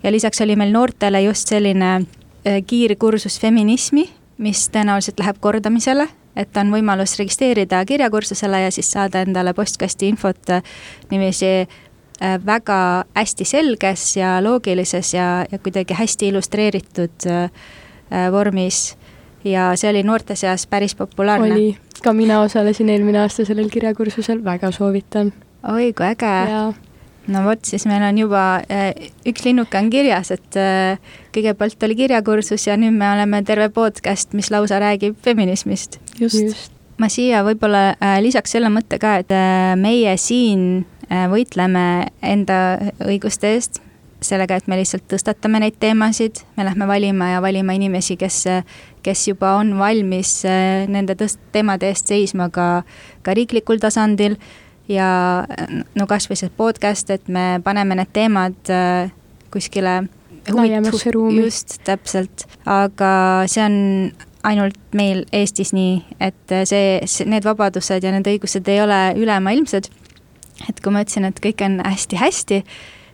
ja 0.03 0.11
lisaks 0.11 0.41
oli 0.41 0.55
meil 0.55 0.73
noortele 0.73 1.23
just 1.27 1.49
selline 1.49 1.93
äh, 1.99 2.61
kiirkursus 2.67 3.39
feminismi, 3.41 4.09
mis 4.37 4.67
tõenäoliselt 4.69 5.19
läheb 5.19 5.39
kordamisele 5.41 6.09
et 6.35 6.57
on 6.57 6.71
võimalus 6.73 7.17
registreerida 7.19 7.83
kirjakursusele 7.85 8.63
ja 8.65 8.71
siis 8.73 8.91
saada 8.91 9.21
endale 9.25 9.53
postkasti 9.53 10.09
infot 10.11 10.49
äh, 10.49 10.63
niiviisi 11.11 11.51
äh, 11.61 12.37
väga 12.45 12.79
hästi 13.15 13.45
selges 13.45 14.07
ja 14.17 14.37
loogilises 14.43 15.13
ja, 15.13 15.45
ja 15.51 15.59
kuidagi 15.59 15.97
hästi 15.97 16.31
illustreeritud 16.33 17.27
äh, 17.29 17.49
vormis. 18.31 18.97
ja 19.43 19.73
see 19.75 19.89
oli 19.89 20.03
noorte 20.03 20.35
seas 20.35 20.67
päris 20.67 20.95
populaarne. 20.95 21.53
oli, 21.53 21.77
ka 22.03 22.13
mina 22.13 22.41
osalesin 22.41 22.89
eelmine 22.89 23.19
aasta 23.19 23.45
sellel 23.45 23.69
kirjakursusel, 23.69 24.43
väga 24.43 24.71
soovitan. 24.71 25.33
oi, 25.73 25.93
kui 25.93 26.05
äge 26.05 26.33
no 27.31 27.43
vot, 27.45 27.61
siis 27.65 27.85
meil 27.89 28.03
on 28.05 28.17
juba 28.19 28.43
äh, 28.71 28.91
üks 29.29 29.45
linnuke 29.47 29.79
on 29.79 29.89
kirjas, 29.93 30.33
et 30.35 30.57
äh, 30.59 30.99
kõigepealt 31.35 31.85
oli 31.87 31.97
kirjakursus 32.03 32.67
ja 32.67 32.77
nüüd 32.79 32.95
me 32.97 33.07
oleme 33.13 33.43
terve 33.47 33.69
podcast, 33.73 34.33
mis 34.37 34.51
lausa 34.53 34.81
räägib 34.83 35.17
feminismist. 35.23 35.99
just, 36.19 36.41
just.. 36.41 36.73
ma 36.99 37.09
siia 37.11 37.43
võib-olla 37.47 37.93
äh, 37.95 38.17
lisaks 38.23 38.55
selle 38.55 38.71
mõtte 38.73 38.99
ka, 39.01 39.17
et 39.23 39.33
meie 39.79 40.17
siin 40.17 40.85
võitleme 41.29 42.07
enda 42.25 42.55
õiguste 43.05 43.51
eest, 43.53 43.81
sellega, 44.23 44.55
et 44.55 44.69
me 44.71 44.77
lihtsalt 44.79 45.03
tõstatame 45.11 45.59
neid 45.61 45.75
teemasid, 45.83 46.39
me 46.57 46.63
lähme 46.65 46.87
valima 46.89 47.27
ja 47.33 47.41
valima 47.43 47.75
inimesi, 47.75 48.15
kes, 48.17 48.39
kes 49.05 49.25
juba 49.27 49.51
on 49.59 49.75
valmis 49.77 50.31
nende 50.89 51.13
tõst-, 51.19 51.43
teemade 51.53 51.91
eest 51.91 52.09
seisma 52.09 52.47
ka, 52.55 52.69
ka 53.21 53.35
riiklikul 53.35 53.83
tasandil 53.83 54.39
ja 54.91 55.07
no 55.95 56.07
kasvõi 56.09 56.37
see 56.39 56.51
podcast, 56.57 57.09
et 57.13 57.27
me 57.31 57.59
paneme 57.63 57.97
need 57.99 58.11
teemad 58.15 58.71
äh, 58.73 59.11
kuskile 59.53 60.03
laiemasse 60.51 61.11
ruumi. 61.15 61.43
just, 61.45 61.79
täpselt, 61.87 62.45
aga 62.65 63.11
see 63.51 63.63
on 63.63 63.77
ainult 64.43 64.79
meil 64.95 65.23
Eestis 65.31 65.71
nii, 65.75 66.01
et 66.19 66.55
see, 66.67 66.97
see, 67.07 67.27
need 67.29 67.45
vabadused 67.47 68.03
ja 68.03 68.11
need 68.11 68.27
õigused 68.27 68.67
ei 68.71 68.81
ole 68.83 68.99
ülemaailmsed. 69.19 69.87
et 70.69 70.83
kui 70.83 70.93
ma 70.93 71.03
ütlesin, 71.05 71.29
et 71.29 71.39
kõik 71.43 71.63
on 71.65 71.79
hästi-hästi, 71.85 72.63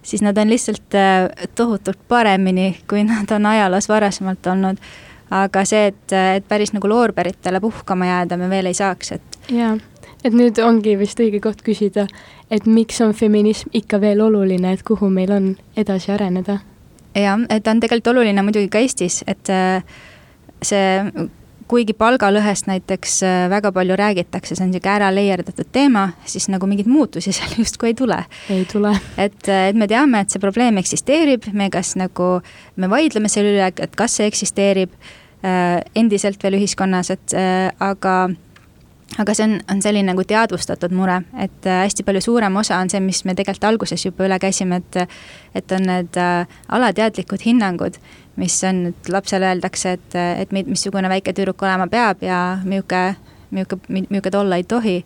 siis 0.01 0.23
nad 0.25 0.37
on 0.37 0.49
lihtsalt 0.49 0.97
äh, 0.97 1.29
tohutult 1.55 2.01
paremini, 2.07 2.73
kui 2.89 3.05
nad 3.05 3.29
on 3.35 3.45
ajaloos 3.45 3.89
varasemalt 3.89 4.47
olnud. 4.47 4.81
aga 5.29 5.61
see, 5.69 5.91
et, 5.93 6.17
et 6.17 6.47
päris 6.49 6.73
nagu 6.73 6.89
loorberitele 6.89 7.61
puhkama 7.61 8.07
jääda 8.09 8.37
me 8.37 8.49
veel 8.49 8.71
ei 8.71 8.73
saaks, 8.73 9.11
et. 9.19 9.39
jaa 9.53 9.77
et 10.23 10.35
nüüd 10.35 10.59
ongi 10.63 10.95
vist 10.99 11.19
õige 11.21 11.41
koht 11.43 11.63
küsida, 11.65 12.07
et 12.51 12.67
miks 12.67 12.99
on 13.05 13.13
feminism 13.15 13.71
ikka 13.73 14.01
veel 14.01 14.21
oluline, 14.25 14.73
et 14.73 14.83
kuhu 14.83 15.09
meil 15.13 15.31
on 15.35 15.53
edasi 15.79 16.13
areneda? 16.15 16.59
jah, 17.17 17.41
et 17.49 17.63
ta 17.65 17.73
on 17.73 17.81
tegelikult 17.81 18.13
oluline 18.13 18.43
muidugi 18.45 18.69
ka 18.71 18.81
Eestis, 18.83 19.23
et 19.27 19.49
äh, 19.51 19.81
see, 20.63 21.27
kuigi 21.69 21.93
palgalõhest 21.97 22.69
näiteks 22.69 23.15
äh, 23.25 23.37
väga 23.51 23.71
palju 23.75 23.97
räägitakse, 23.99 24.55
see 24.55 24.65
on 24.65 24.71
niisugune 24.71 24.93
ära 24.93 25.09
leierdatud 25.13 25.71
teema, 25.73 26.09
siis 26.29 26.49
nagu 26.53 26.69
mingeid 26.69 26.89
muutusi 26.89 27.33
seal 27.35 27.55
justkui 27.57 27.91
ei 27.91 27.97
tule. 27.97 28.19
ei 28.53 28.67
tule. 28.69 28.93
et, 29.17 29.41
äh, 29.47 29.69
et 29.71 29.79
me 29.79 29.87
teame, 29.89 30.21
et 30.21 30.35
see 30.35 30.43
probleem 30.43 30.77
eksisteerib, 30.81 31.49
me 31.53 31.71
kas 31.73 31.95
nagu, 31.99 32.37
me 32.75 32.91
vaidleme 32.91 33.31
selle 33.31 33.55
üle, 33.55 33.71
et 33.71 33.97
kas 33.97 34.19
see 34.19 34.29
eksisteerib 34.29 34.93
endiselt 35.95 36.41
veel 36.43 36.57
ühiskonnas, 36.57 37.13
et 37.13 37.31
aga 37.79 38.15
aga 39.17 39.33
see 39.33 39.45
on, 39.47 39.55
on 39.71 39.81
selline 39.81 40.11
nagu 40.11 40.23
teadvustatud 40.27 40.93
mure, 40.95 41.19
et 41.41 41.67
äh, 41.67 41.81
hästi 41.85 42.05
palju 42.05 42.21
suurem 42.23 42.59
osa 42.61 42.77
on 42.81 42.91
see, 42.91 43.01
mis 43.03 43.23
me 43.25 43.35
tegelikult 43.37 43.69
alguses 43.71 44.05
juba 44.05 44.27
üle 44.27 44.37
käisime, 44.41 44.81
et 44.83 44.99
et 45.57 45.71
on 45.73 45.87
need 45.89 46.19
äh, 46.19 46.59
alateadlikud 46.77 47.41
hinnangud, 47.45 47.97
mis 48.39 48.59
on, 48.67 48.85
et 48.91 49.09
lapsele 49.09 49.49
öeldakse, 49.49 49.95
et, 49.97 50.19
et 50.43 50.53
missugune 50.59 51.09
väike 51.09 51.33
tüdruk 51.33 51.63
olema 51.65 51.89
peab 51.89 52.21
ja 52.23 52.59
milline, 52.63 53.15
milline, 53.49 53.81
milline 53.89 54.29
ta 54.29 54.43
olla 54.43 54.59
ei 54.59 54.63
tohi. 54.63 54.99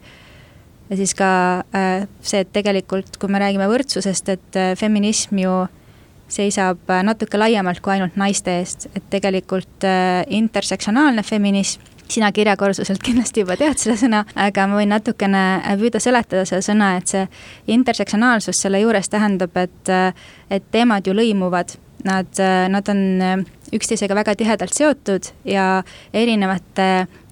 ja 0.89 0.98
siis 1.00 1.15
ka 1.15 1.29
äh, 1.75 2.03
see, 2.22 2.43
et 2.43 2.51
tegelikult, 2.53 3.17
kui 3.17 3.31
me 3.31 3.39
räägime 3.39 3.69
võrdsusest, 3.72 4.29
et 4.29 4.60
feminism 4.77 5.39
ju 5.39 5.63
seisab 6.33 6.89
natuke 7.05 7.38
laiemalt 7.38 7.79
kui 7.83 7.93
ainult 7.93 8.15
naiste 8.17 8.57
eest, 8.60 8.88
et 8.95 9.03
tegelikult 9.13 9.86
intersektsionaalne 10.33 11.24
feminism 11.24 11.93
sina 12.12 12.31
kirjakursuselt 12.31 13.03
kindlasti 13.03 13.43
juba 13.43 13.57
tead 13.60 13.79
seda 13.81 13.95
sõna, 14.00 14.24
aga 14.36 14.67
ma 14.67 14.79
võin 14.79 14.91
natukene 14.93 15.43
püüda 15.79 16.01
seletada 16.03 16.45
seda 16.50 16.62
sõna, 16.65 16.93
et 17.00 17.12
see 17.12 17.24
intersektsionaalsus 17.75 18.60
selle 18.65 18.81
juures 18.83 19.10
tähendab, 19.10 19.55
et, 19.57 19.93
et 20.50 20.69
teemad 20.72 21.07
ju 21.07 21.15
lõimuvad. 21.17 21.77
Nad, 22.03 22.36
nad 22.67 22.89
on 22.91 23.45
üksteisega 23.72 24.15
väga 24.17 24.33
tihedalt 24.36 24.75
seotud 24.75 25.29
ja 25.48 25.86
erinevate 26.12 26.88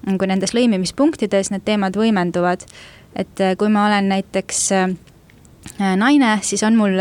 nagu 0.08 0.28
nendes 0.30 0.54
lõimimispunktides 0.56 1.52
need 1.52 1.66
teemad 1.66 1.98
võimenduvad. 1.98 2.64
et 3.12 3.42
kui 3.60 3.68
ma 3.68 3.84
olen 3.86 4.08
näiteks 4.08 4.70
naine, 6.00 6.38
siis 6.40 6.62
on 6.64 6.80
mul 6.80 6.96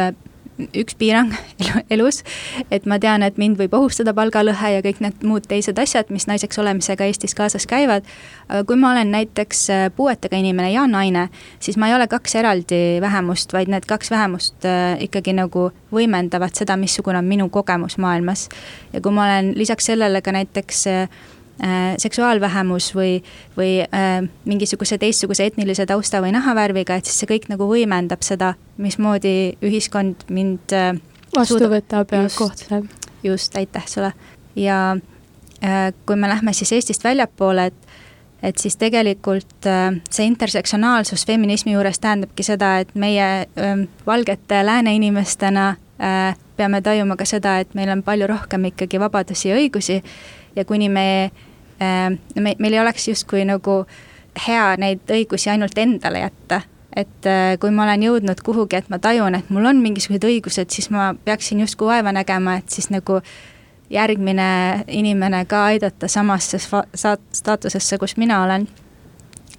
üks 0.77 0.95
piirang 0.99 1.31
elus, 1.93 2.21
et 2.71 2.85
ma 2.89 2.99
tean, 3.01 3.23
et 3.25 3.37
mind 3.41 3.59
võib 3.59 3.73
ohustada 3.77 4.13
palgalõhe 4.17 4.73
ja 4.75 4.83
kõik 4.85 5.01
need 5.03 5.25
muud 5.27 5.47
teised 5.49 5.79
asjad, 5.81 6.11
mis 6.13 6.27
naiseks 6.29 6.59
olemisega 6.61 7.07
Eestis 7.07 7.35
kaasas 7.37 7.67
käivad. 7.69 8.07
aga 8.49 8.63
kui 8.67 8.79
ma 8.79 8.91
olen 8.91 9.11
näiteks 9.11 9.63
äh, 9.69 9.83
puuetega 9.95 10.37
inimene 10.37 10.71
ja 10.71 10.85
naine, 10.87 11.29
siis 11.59 11.77
ma 11.77 11.89
ei 11.89 11.95
ole 11.95 12.07
kaks 12.11 12.35
eraldi 12.35 13.01
vähemust, 13.01 13.53
vaid 13.53 13.71
need 13.71 13.87
kaks 13.89 14.11
vähemust 14.11 14.65
äh, 14.65 14.95
ikkagi 15.07 15.33
nagu 15.37 15.71
võimendavad 15.91 16.55
seda, 16.55 16.77
missugune 16.77 17.19
on 17.19 17.27
minu 17.27 17.49
kogemus 17.49 17.97
maailmas. 17.97 18.49
ja 18.93 19.01
kui 19.01 19.11
ma 19.11 19.25
olen 19.25 19.53
lisaks 19.55 19.91
sellele 19.91 20.21
ka 20.21 20.31
näiteks 20.35 20.87
äh, 20.87 21.21
seksuaalvähemus 22.01 22.87
või, 22.95 23.19
või 23.57 23.83
äh, 23.85 24.23
mingisuguse 24.45 24.97
teistsuguse 24.97 25.45
etnilise 25.51 25.85
tausta 25.85 26.21
või 26.23 26.33
nahavärviga, 26.33 26.97
et 26.97 27.05
siis 27.05 27.21
see 27.21 27.29
kõik 27.29 27.47
nagu 27.51 27.67
võimendab 27.69 28.25
seda, 28.25 28.55
mismoodi 28.81 29.57
ühiskond 29.61 30.25
mind 30.33 30.73
äh, 30.73 30.95
vastu 31.35 31.69
võtab 31.69 32.13
ja 32.15 32.25
kohtleb. 32.35 32.89
just, 33.23 33.55
aitäh 33.55 33.85
sulle. 33.87 34.13
ja 34.55 34.97
äh, 35.63 35.93
kui 36.05 36.15
me 36.15 36.29
lähme 36.29 36.53
siis 36.53 36.71
Eestist 36.71 37.03
väljapoole, 37.03 37.65
et 37.65 37.87
et 38.43 38.57
siis 38.57 38.73
tegelikult 38.77 39.67
äh, 39.69 40.01
see 40.09 40.25
intersektsionaalsus 40.25 41.25
feminismi 41.25 41.75
juures 41.75 41.99
tähendabki 42.01 42.43
seda, 42.43 42.79
et 42.81 42.95
meie 42.95 43.27
äh, 43.45 43.83
valgete 44.07 44.65
lääne 44.65 44.95
inimestena 44.97 45.75
äh, 46.01 46.35
peame 46.57 46.81
tajuma 46.81 47.15
ka 47.17 47.25
seda, 47.25 47.59
et 47.61 47.75
meil 47.77 47.89
on 47.93 48.03
palju 48.03 48.27
rohkem 48.27 48.65
ikkagi 48.71 48.99
vabadusi 48.99 49.49
ja 49.49 49.59
õigusi 49.61 50.01
ja 50.55 50.65
kuni 50.65 50.89
me 50.89 51.05
me, 51.81 52.55
meil 52.59 52.73
ei 52.73 52.79
oleks 52.79 53.07
justkui 53.07 53.45
nagu 53.45 53.85
hea 54.47 54.75
neid 54.79 55.09
õigusi 55.11 55.49
ainult 55.51 55.77
endale 55.77 56.25
jätta. 56.25 56.61
et 56.95 57.25
äh, 57.25 57.55
kui 57.59 57.71
ma 57.71 57.85
olen 57.85 58.01
jõudnud 58.03 58.41
kuhugi, 58.43 58.75
et 58.75 58.89
ma 58.91 58.99
tajun, 58.99 59.35
et 59.35 59.49
mul 59.49 59.65
on 59.69 59.77
mingisugused 59.79 60.25
õigused, 60.27 60.73
siis 60.75 60.89
ma 60.91 61.13
peaksin 61.25 61.61
justkui 61.63 61.87
vaeva 61.87 62.11
nägema, 62.11 62.57
et 62.59 62.69
siis 62.69 62.89
nagu 62.91 63.21
järgmine 63.89 64.83
inimene 64.87 65.45
ka 65.47 65.65
aidata 65.69 66.09
samasse 66.11 66.59
staatusesse, 66.59 67.97
kus 67.97 68.17
mina 68.17 68.43
olen. 68.43 68.67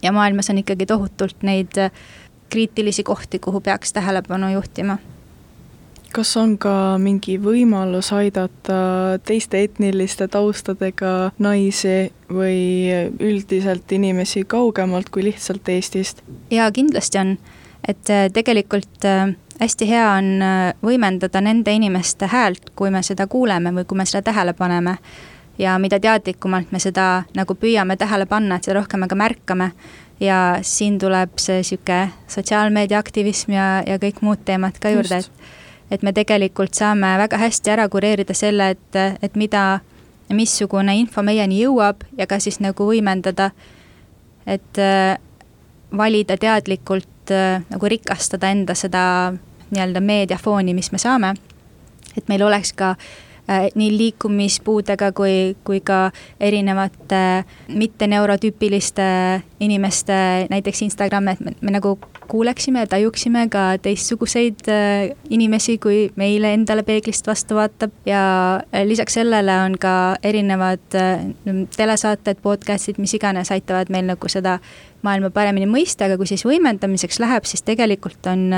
ja 0.03 0.13
maailmas 0.13 0.51
on 0.51 0.59
ikkagi 0.59 0.87
tohutult 0.87 1.43
neid 1.43 1.79
äh, 1.79 1.91
kriitilisi 2.53 3.03
kohti, 3.03 3.39
kuhu 3.39 3.61
peaks 3.61 3.93
tähelepanu 3.93 4.53
juhtima 4.53 4.99
kas 6.13 6.37
on 6.37 6.57
ka 6.61 6.99
mingi 7.01 7.39
võimalus 7.41 8.13
aidata 8.15 9.19
teiste 9.27 9.63
etniliste 9.65 10.29
taustadega 10.29 11.33
naisi 11.43 12.13
või 12.33 12.91
üldiselt 13.21 13.93
inimesi 13.93 14.45
kaugemalt 14.45 15.11
kui 15.13 15.25
lihtsalt 15.25 15.69
Eestist? 15.69 16.23
jaa, 16.51 16.71
kindlasti 16.73 17.19
on. 17.19 17.37
et 17.89 18.11
äh, 18.11 18.29
tegelikult 18.33 19.05
äh, 19.09 19.35
hästi 19.61 19.89
hea 19.89 20.09
on 20.19 20.43
äh, 20.43 20.73
võimendada 20.85 21.41
nende 21.41 21.73
inimeste 21.73 22.27
häält, 22.27 22.73
kui 22.77 22.91
me 22.91 23.03
seda 23.03 23.27
kuuleme 23.27 23.73
või 23.75 23.87
kui 23.89 23.99
me 23.99 24.07
seda 24.07 24.23
tähele 24.31 24.53
paneme. 24.53 24.97
ja 25.59 25.79
mida 25.79 26.01
teadlikumalt 26.01 26.73
me 26.73 26.79
seda 26.81 27.25
nagu 27.37 27.55
püüame 27.55 27.97
tähele 27.97 28.27
panna, 28.27 28.57
et 28.57 28.65
seda 28.65 28.81
rohkem 28.81 29.01
me 29.01 29.09
ka 29.09 29.15
märkame. 29.15 29.73
ja 30.21 30.59
siin 30.63 30.99
tuleb 30.99 31.39
see 31.39 31.63
sihuke 31.63 32.09
sotsiaalmeedia 32.29 32.99
aktivism 32.99 33.53
ja, 33.53 33.83
ja 33.87 33.99
kõik 33.99 34.21
muud 34.21 34.45
teemad 34.45 34.79
ka 34.79 34.91
juurde, 34.91 35.19
et 35.19 35.62
et 35.93 36.03
me 36.03 36.13
tegelikult 36.17 36.75
saame 36.75 37.11
väga 37.21 37.39
hästi 37.39 37.73
ära 37.75 37.89
kureerida 37.93 38.35
selle, 38.35 38.71
et, 38.73 39.01
et 39.23 39.37
mida, 39.37 39.81
missugune 40.33 40.95
info 40.97 41.21
meieni 41.23 41.61
jõuab 41.61 42.07
ja 42.17 42.27
ka 42.27 42.39
siis 42.41 42.57
nagu 42.65 42.87
võimendada, 42.89 43.51
et 44.49 44.79
valida 45.93 46.39
teadlikult 46.41 47.31
äh, 47.31 47.61
nagu 47.69 47.89
rikastada 47.89 48.49
enda 48.51 48.75
seda 48.75 49.03
nii-öelda 49.73 50.01
meediafooni, 50.01 50.75
mis 50.75 50.89
me 50.93 50.99
saame. 50.99 51.35
et 52.17 52.29
meil 52.29 52.43
oleks 52.43 52.73
ka 52.73 52.91
äh, 52.91 53.32
nii 53.49 53.91
liikumispuudega 53.99 55.11
kui, 55.13 55.57
kui 55.65 55.81
ka 55.85 56.11
erinevate 56.41 57.45
mitte 57.69 58.07
neurotüüpiliste 58.07 59.05
inimeste 59.61 60.15
näiteks 60.51 60.83
Instagram, 60.87 61.29
et 61.29 61.41
me, 61.41 61.55
me 61.61 61.75
nagu 61.75 61.97
kuuleksime 62.33 62.79
ja 62.79 62.87
tajuksime 62.87 63.49
ka 63.49 63.79
teistsuguseid 63.83 64.69
äh, 64.69 65.17
inimesi, 65.31 65.79
kui 65.79 66.07
meile 66.17 66.55
endale 66.57 66.83
peeglist 66.83 67.27
vastu 67.27 67.59
vaatab. 67.59 67.93
Ja 68.07 68.23
äh, 68.57 68.87
lisaks 68.89 69.19
sellele 69.19 69.57
on 69.67 69.77
ka 69.81 70.17
erinevad 70.23 70.97
äh, 70.97 71.27
telesaated, 71.77 72.41
podcast'id, 72.43 73.01
mis 73.03 73.15
iganes 73.19 73.53
aitavad 73.53 73.93
meil 73.93 74.09
nagu 74.09 74.33
seda 74.33 74.59
maailma 75.03 75.33
paremini 75.35 75.69
mõista, 75.69 76.07
aga 76.07 76.17
kui 76.17 76.31
siis 76.31 76.47
võimendamiseks 76.47 77.21
läheb, 77.21 77.49
siis 77.49 77.67
tegelikult 77.67 78.31
on 78.31 78.49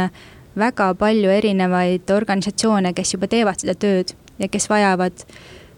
väga 0.59 0.93
palju 0.95 1.33
erinevaid 1.35 2.11
organisatsioone, 2.14 2.93
kes 2.95 3.17
juba 3.17 3.26
teevad 3.33 3.64
seda 3.64 3.75
tööd 3.75 4.14
ja 4.38 4.49
kes 4.49 4.69
vajavad 4.71 5.25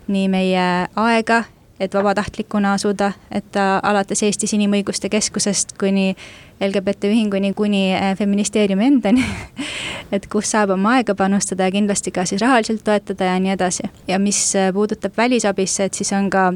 nii 0.09 0.29
meie 0.29 0.67
aega, 0.97 1.45
et 1.81 1.95
vabatahtlikuna 1.95 2.73
asuda, 2.73 3.13
et 3.31 3.57
alates 3.83 4.23
Eestis 4.23 4.55
Inimõiguste 4.57 5.11
Keskusest 5.13 5.75
kuni 5.79 6.15
LGBT 6.61 7.11
ühinguni 7.11 7.53
kuni 7.55 7.83
feministeeriumi 8.19 8.87
endani 8.87 9.25
et 10.15 10.29
kus 10.33 10.51
saab 10.55 10.73
oma 10.77 10.97
aega 10.97 11.15
panustada 11.15 11.69
ja 11.69 11.75
kindlasti 11.75 12.15
ka 12.15 12.25
siis 12.25 12.41
rahaliselt 12.41 12.85
toetada 12.85 13.33
ja 13.33 13.41
nii 13.41 13.53
edasi. 13.53 13.91
ja 14.09 14.19
mis 14.19 14.55
puudutab 14.73 15.13
välisabisse, 15.17 15.85
et 15.85 15.95
siis 15.95 16.13
on 16.13 16.31
ka 16.31 16.53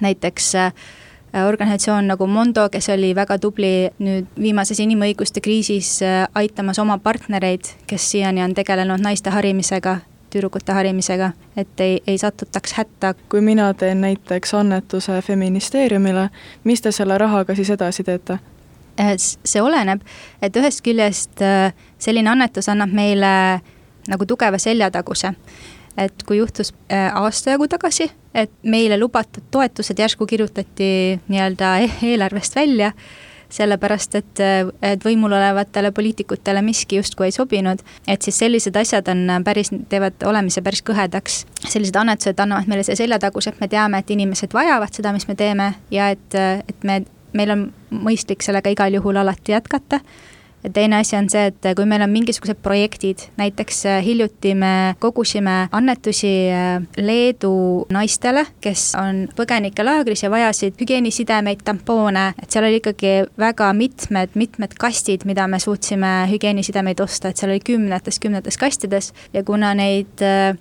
näiteks 0.00 0.54
äh, 0.54 0.72
organisatsioon 1.46 2.06
nagu 2.06 2.26
Mondo, 2.26 2.68
kes 2.68 2.88
oli 2.88 3.14
väga 3.14 3.38
tubli 3.38 3.90
nüüd 3.98 4.28
viimases 4.40 4.80
inimõiguste 4.80 5.42
kriisis 5.44 5.98
aitamas 6.34 6.78
oma 6.78 6.98
partnereid, 6.98 7.68
kes 7.86 8.10
siiani 8.10 8.42
on 8.42 8.54
tegelenud 8.54 9.02
naiste 9.04 9.30
harimisega, 9.30 9.98
tüdrukute 10.30 10.72
harimisega, 10.72 11.32
et 11.56 11.80
ei, 11.80 12.00
ei 12.06 12.18
satutaks 12.18 12.72
hätta. 12.78 13.14
kui 13.28 13.40
mina 13.40 13.72
teen 13.74 14.00
näiteks 14.00 14.54
annetuse 14.54 15.22
feministeeriumile, 15.22 16.28
mis 16.64 16.82
te 16.82 16.92
selle 16.92 17.18
rahaga 17.18 17.54
siis 17.54 17.70
edasi 17.70 18.04
teete? 18.04 18.38
Äh, 19.00 19.14
see 19.18 19.62
oleneb, 19.62 20.02
et 20.42 20.56
ühest 20.56 20.82
küljest 20.84 21.42
äh, 21.42 21.72
selline 21.98 22.30
annetus 22.30 22.68
annab 22.68 22.92
meile 22.92 23.60
nagu 24.08 24.26
tugeva 24.26 24.58
seljataguse 24.58 25.34
et 25.98 26.22
kui 26.26 26.38
juhtus 26.38 26.72
äh, 26.92 27.10
aasta 27.16 27.54
jagu 27.54 27.68
tagasi, 27.70 28.08
et 28.34 28.52
meile 28.62 28.98
lubatud 29.00 29.44
toetused 29.50 29.98
järsku 29.98 30.26
kirjutati 30.30 30.90
nii-öelda 31.28 31.72
e-, 31.82 31.90
eelarvest 32.12 32.56
välja, 32.56 32.92
sellepärast 33.52 34.14
et, 34.18 34.40
et 34.82 35.04
võimul 35.04 35.32
olevatele 35.32 35.90
poliitikutele 35.96 36.62
miski 36.62 36.98
justkui 37.00 37.28
ei 37.28 37.34
sobinud, 37.34 37.82
et 38.08 38.22
siis 38.22 38.38
sellised 38.44 38.76
asjad 38.76 39.08
on 39.08 39.42
päris, 39.44 39.72
teevad 39.88 40.24
olemise 40.28 40.62
päris 40.62 40.84
kõhedaks. 40.84 41.44
sellised 41.64 41.96
annetused 41.96 42.40
annavad 42.40 42.68
meile 42.68 42.84
see 42.86 42.98
seljataguse, 42.98 43.54
et 43.54 43.60
me 43.60 43.68
teame, 43.68 43.98
et 43.98 44.10
inimesed 44.10 44.54
vajavad 44.54 44.94
seda, 44.94 45.12
mis 45.16 45.28
me 45.28 45.34
teeme 45.34 45.72
ja 45.90 46.10
et, 46.14 46.34
et 46.34 46.84
me, 46.84 47.02
meil 47.32 47.54
on 47.54 47.68
mõistlik 47.90 48.44
sellega 48.44 48.70
igal 48.70 48.94
juhul 49.00 49.16
alati 49.16 49.56
jätkata 49.56 50.00
teine 50.72 50.96
asi 50.96 51.16
on 51.16 51.28
see, 51.30 51.48
et 51.50 51.68
kui 51.76 51.86
meil 51.88 52.02
on 52.02 52.10
mingisugused 52.12 52.58
projektid, 52.62 53.28
näiteks 53.38 53.84
äh, 53.86 53.98
hiljuti 54.04 54.54
me 54.58 54.94
kogusime 54.98 55.68
annetusi 55.72 56.32
äh, 56.50 56.82
Leedu 56.96 57.86
naistele, 57.94 58.44
kes 58.64 58.90
on 58.98 59.26
põgenikelaagris 59.38 60.24
ja 60.26 60.32
vajasid 60.32 60.78
hügieenisidemeid, 60.80 61.62
tampoone, 61.64 62.32
et 62.42 62.50
seal 62.50 62.66
oli 62.68 62.80
ikkagi 62.82 63.14
väga 63.38 63.70
mitmed, 63.76 64.34
mitmed 64.38 64.74
kastid, 64.80 65.26
mida 65.28 65.46
me 65.48 65.60
suutsime 65.62 66.26
hügieenisidemeid 66.32 67.00
osta, 67.04 67.30
et 67.30 67.40
seal 67.40 67.54
oli 67.54 67.62
kümnetes, 67.64 68.20
kümnetes 68.22 68.58
kastides. 68.58 69.12
Ja 69.32 69.44
kuna 69.46 69.74
neid 69.78 70.24
äh, 70.24 70.58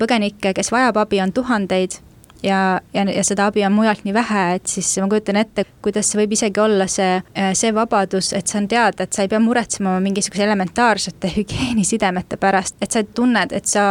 põgenikke, 0.00 0.54
kes 0.56 0.72
vajab 0.72 1.00
abi, 1.00 1.20
on 1.24 1.32
tuhandeid 1.32 2.00
ja, 2.42 2.80
ja, 2.94 3.04
ja 3.04 3.24
seda 3.24 3.46
abi 3.50 3.64
on 3.66 3.72
mujalt 3.72 4.04
nii 4.04 4.14
vähe, 4.14 4.44
et 4.58 4.70
siis 4.70 4.90
ma 5.02 5.08
kujutan 5.10 5.40
ette, 5.40 5.64
kuidas 5.84 6.10
see 6.10 6.22
võib 6.22 6.36
isegi 6.36 6.62
olla 6.62 6.86
see, 6.90 7.18
äh, 7.36 7.50
see 7.58 7.74
vabadus, 7.74 8.32
et 8.36 8.50
sa 8.50 8.60
on 8.60 8.68
teada, 8.70 9.04
et 9.04 9.16
sa 9.16 9.26
ei 9.26 9.32
pea 9.32 9.40
muretsema 9.42 9.98
mingisuguse 10.04 10.46
elementaarsete 10.46 11.32
hügieenisidemete 11.36 12.40
pärast, 12.40 12.78
et 12.82 12.92
sa 12.92 13.04
tunned, 13.04 13.52
et 13.56 13.66
sa 13.66 13.84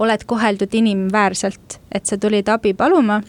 oled 0.00 0.24
koheldud 0.26 0.74
inimväärselt, 0.74 1.80
et 1.92 2.06
sa 2.06 2.16
tulid 2.18 2.48
abi 2.48 2.72
paluma 2.74 3.20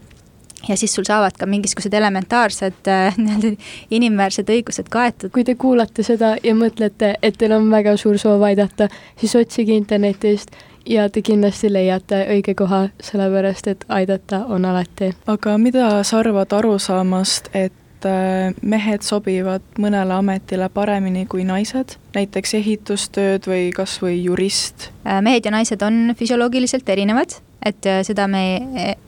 ja 0.67 0.77
siis 0.77 0.93
sul 0.93 1.05
saavad 1.07 1.35
ka 1.39 1.45
mingisugused 1.49 1.93
elementaarsed 1.93 2.87
äh, 2.87 3.17
nii-öelda 3.21 3.55
inimväärsed 3.91 4.49
õigused 4.49 4.89
kaetud. 4.89 5.31
kui 5.33 5.43
te 5.43 5.55
kuulate 5.55 6.03
seda 6.03 6.35
ja 6.43 6.55
mõtlete, 6.55 7.15
et 7.21 7.37
teil 7.37 7.55
on 7.57 7.69
väga 7.71 7.97
suur 7.97 8.19
soov 8.21 8.43
aidata, 8.47 8.89
siis 9.19 9.35
otsige 9.35 9.75
internetist 9.75 10.55
ja 10.85 11.09
te 11.09 11.21
kindlasti 11.25 11.71
leiate 11.73 12.23
õige 12.31 12.55
koha, 12.57 12.85
sellepärast 13.03 13.69
et 13.71 13.85
aidata 13.89 14.45
on 14.49 14.65
alati. 14.65 15.11
aga 15.27 15.57
mida 15.57 15.91
sa 16.03 16.19
arvad 16.19 16.53
arusaamast, 16.53 17.51
et 17.53 18.07
äh, 18.07 18.55
mehed 18.61 19.05
sobivad 19.05 19.63
mõnele 19.81 20.17
ametile 20.17 20.69
paremini 20.73 21.25
kui 21.29 21.45
naised, 21.47 21.97
näiteks 22.15 22.57
ehitustööd 22.61 23.47
või 23.47 23.69
kas 23.75 23.99
või 24.01 24.21
jurist? 24.23 24.89
Äh, 25.05 25.21
mehed 25.21 25.45
ja 25.45 25.53
naised 25.53 25.81
on 25.85 26.15
füsioloogiliselt 26.17 26.89
erinevad, 26.89 27.37
et 27.65 27.85
äh, 27.85 28.01
seda 28.07 28.27
me 28.31 28.43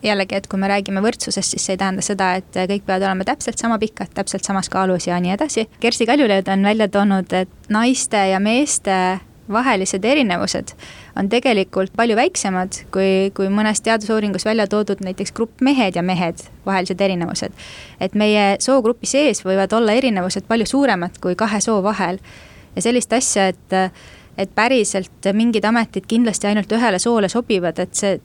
jällegi, 0.06 0.38
et 0.38 0.48
kui 0.48 0.62
me 0.62 0.70
räägime 0.72 1.04
võrdsusest, 1.04 1.56
siis 1.56 1.66
see 1.66 1.78
ei 1.78 1.82
tähenda 1.82 2.06
seda, 2.06 2.36
et 2.42 2.54
kõik 2.54 2.86
peavad 2.86 3.10
olema 3.10 3.28
täpselt 3.28 3.62
sama 3.62 3.80
pikad, 3.82 4.14
täpselt 4.14 4.46
samas 4.46 4.70
kaalus 4.70 5.08
ja 5.10 5.20
nii 5.20 5.36
edasi. 5.38 5.68
Kersti 5.80 6.10
Kaljulaid 6.10 6.50
on 6.54 6.66
välja 6.66 6.90
toonud, 6.92 7.34
et 7.34 7.72
naiste 7.74 8.28
ja 8.30 8.40
meeste 8.44 9.20
vahelised 9.52 10.06
erinevused 10.06 10.72
on 11.20 11.30
tegelikult 11.30 11.94
palju 11.98 12.16
väiksemad 12.18 12.80
kui, 12.94 13.30
kui 13.38 13.50
mõnes 13.54 13.82
teadusuuringus 13.86 14.46
välja 14.48 14.66
toodud 14.70 15.04
näiteks 15.06 15.34
grupp 15.36 15.62
mehed 15.62 15.96
ja 15.96 16.04
mehed 16.06 16.42
vahelised 16.66 17.02
erinevused. 17.02 17.54
et 18.00 18.16
meie 18.16 18.58
soogrupi 18.60 19.10
sees 19.10 19.44
võivad 19.46 19.74
olla 19.78 19.94
erinevused 19.94 20.48
palju 20.48 20.66
suuremad 20.66 21.20
kui 21.22 21.36
kahe 21.36 21.62
soo 21.62 21.84
vahel. 21.84 22.20
ja 22.76 22.82
sellist 22.82 23.14
asja, 23.14 23.48
et, 23.48 23.78
et 24.38 24.56
päriselt 24.56 25.32
mingid 25.34 25.66
ametid 25.66 26.08
kindlasti 26.08 26.48
ainult 26.48 26.72
ühele 26.72 27.00
soole 27.00 27.30
sobivad, 27.30 27.80
et 27.80 27.94
see 27.94 28.20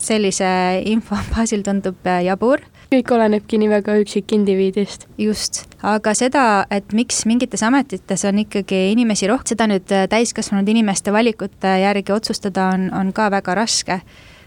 sellise 0.00 0.50
info 0.88 1.18
baasil 1.34 1.62
tundub 1.66 2.08
jabur 2.24 2.64
kõik 2.90 3.12
olenebki 3.14 3.58
nii 3.60 3.68
väga 3.70 3.94
üksikindiviidist. 4.02 5.06
just, 5.18 5.62
aga 5.82 6.14
seda, 6.14 6.66
et 6.70 6.92
miks 6.92 7.22
mingites 7.26 7.62
ametites 7.62 8.24
on 8.26 8.42
ikkagi 8.42 8.90
inimesi 8.92 9.28
rohkem, 9.30 9.52
seda 9.54 9.68
nüüd 9.70 9.92
äh, 9.94 10.08
täiskasvanud 10.10 10.68
inimeste 10.68 11.12
valikute 11.12 11.76
järgi 11.84 12.12
otsustada 12.12 12.70
on, 12.74 12.90
on 12.94 13.12
ka 13.12 13.30
väga 13.30 13.54
raske. 13.54 14.00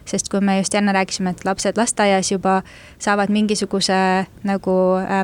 sest 0.05 0.27
kui 0.29 0.41
me 0.41 0.57
just 0.57 0.75
enne 0.75 0.91
rääkisime, 0.91 1.31
et 1.31 1.45
lapsed 1.45 1.77
lasteaias 1.79 2.31
juba 2.31 2.61
saavad 2.99 3.31
mingisuguse 3.31 4.27
nagu 4.43 4.75
äh, 4.99 5.23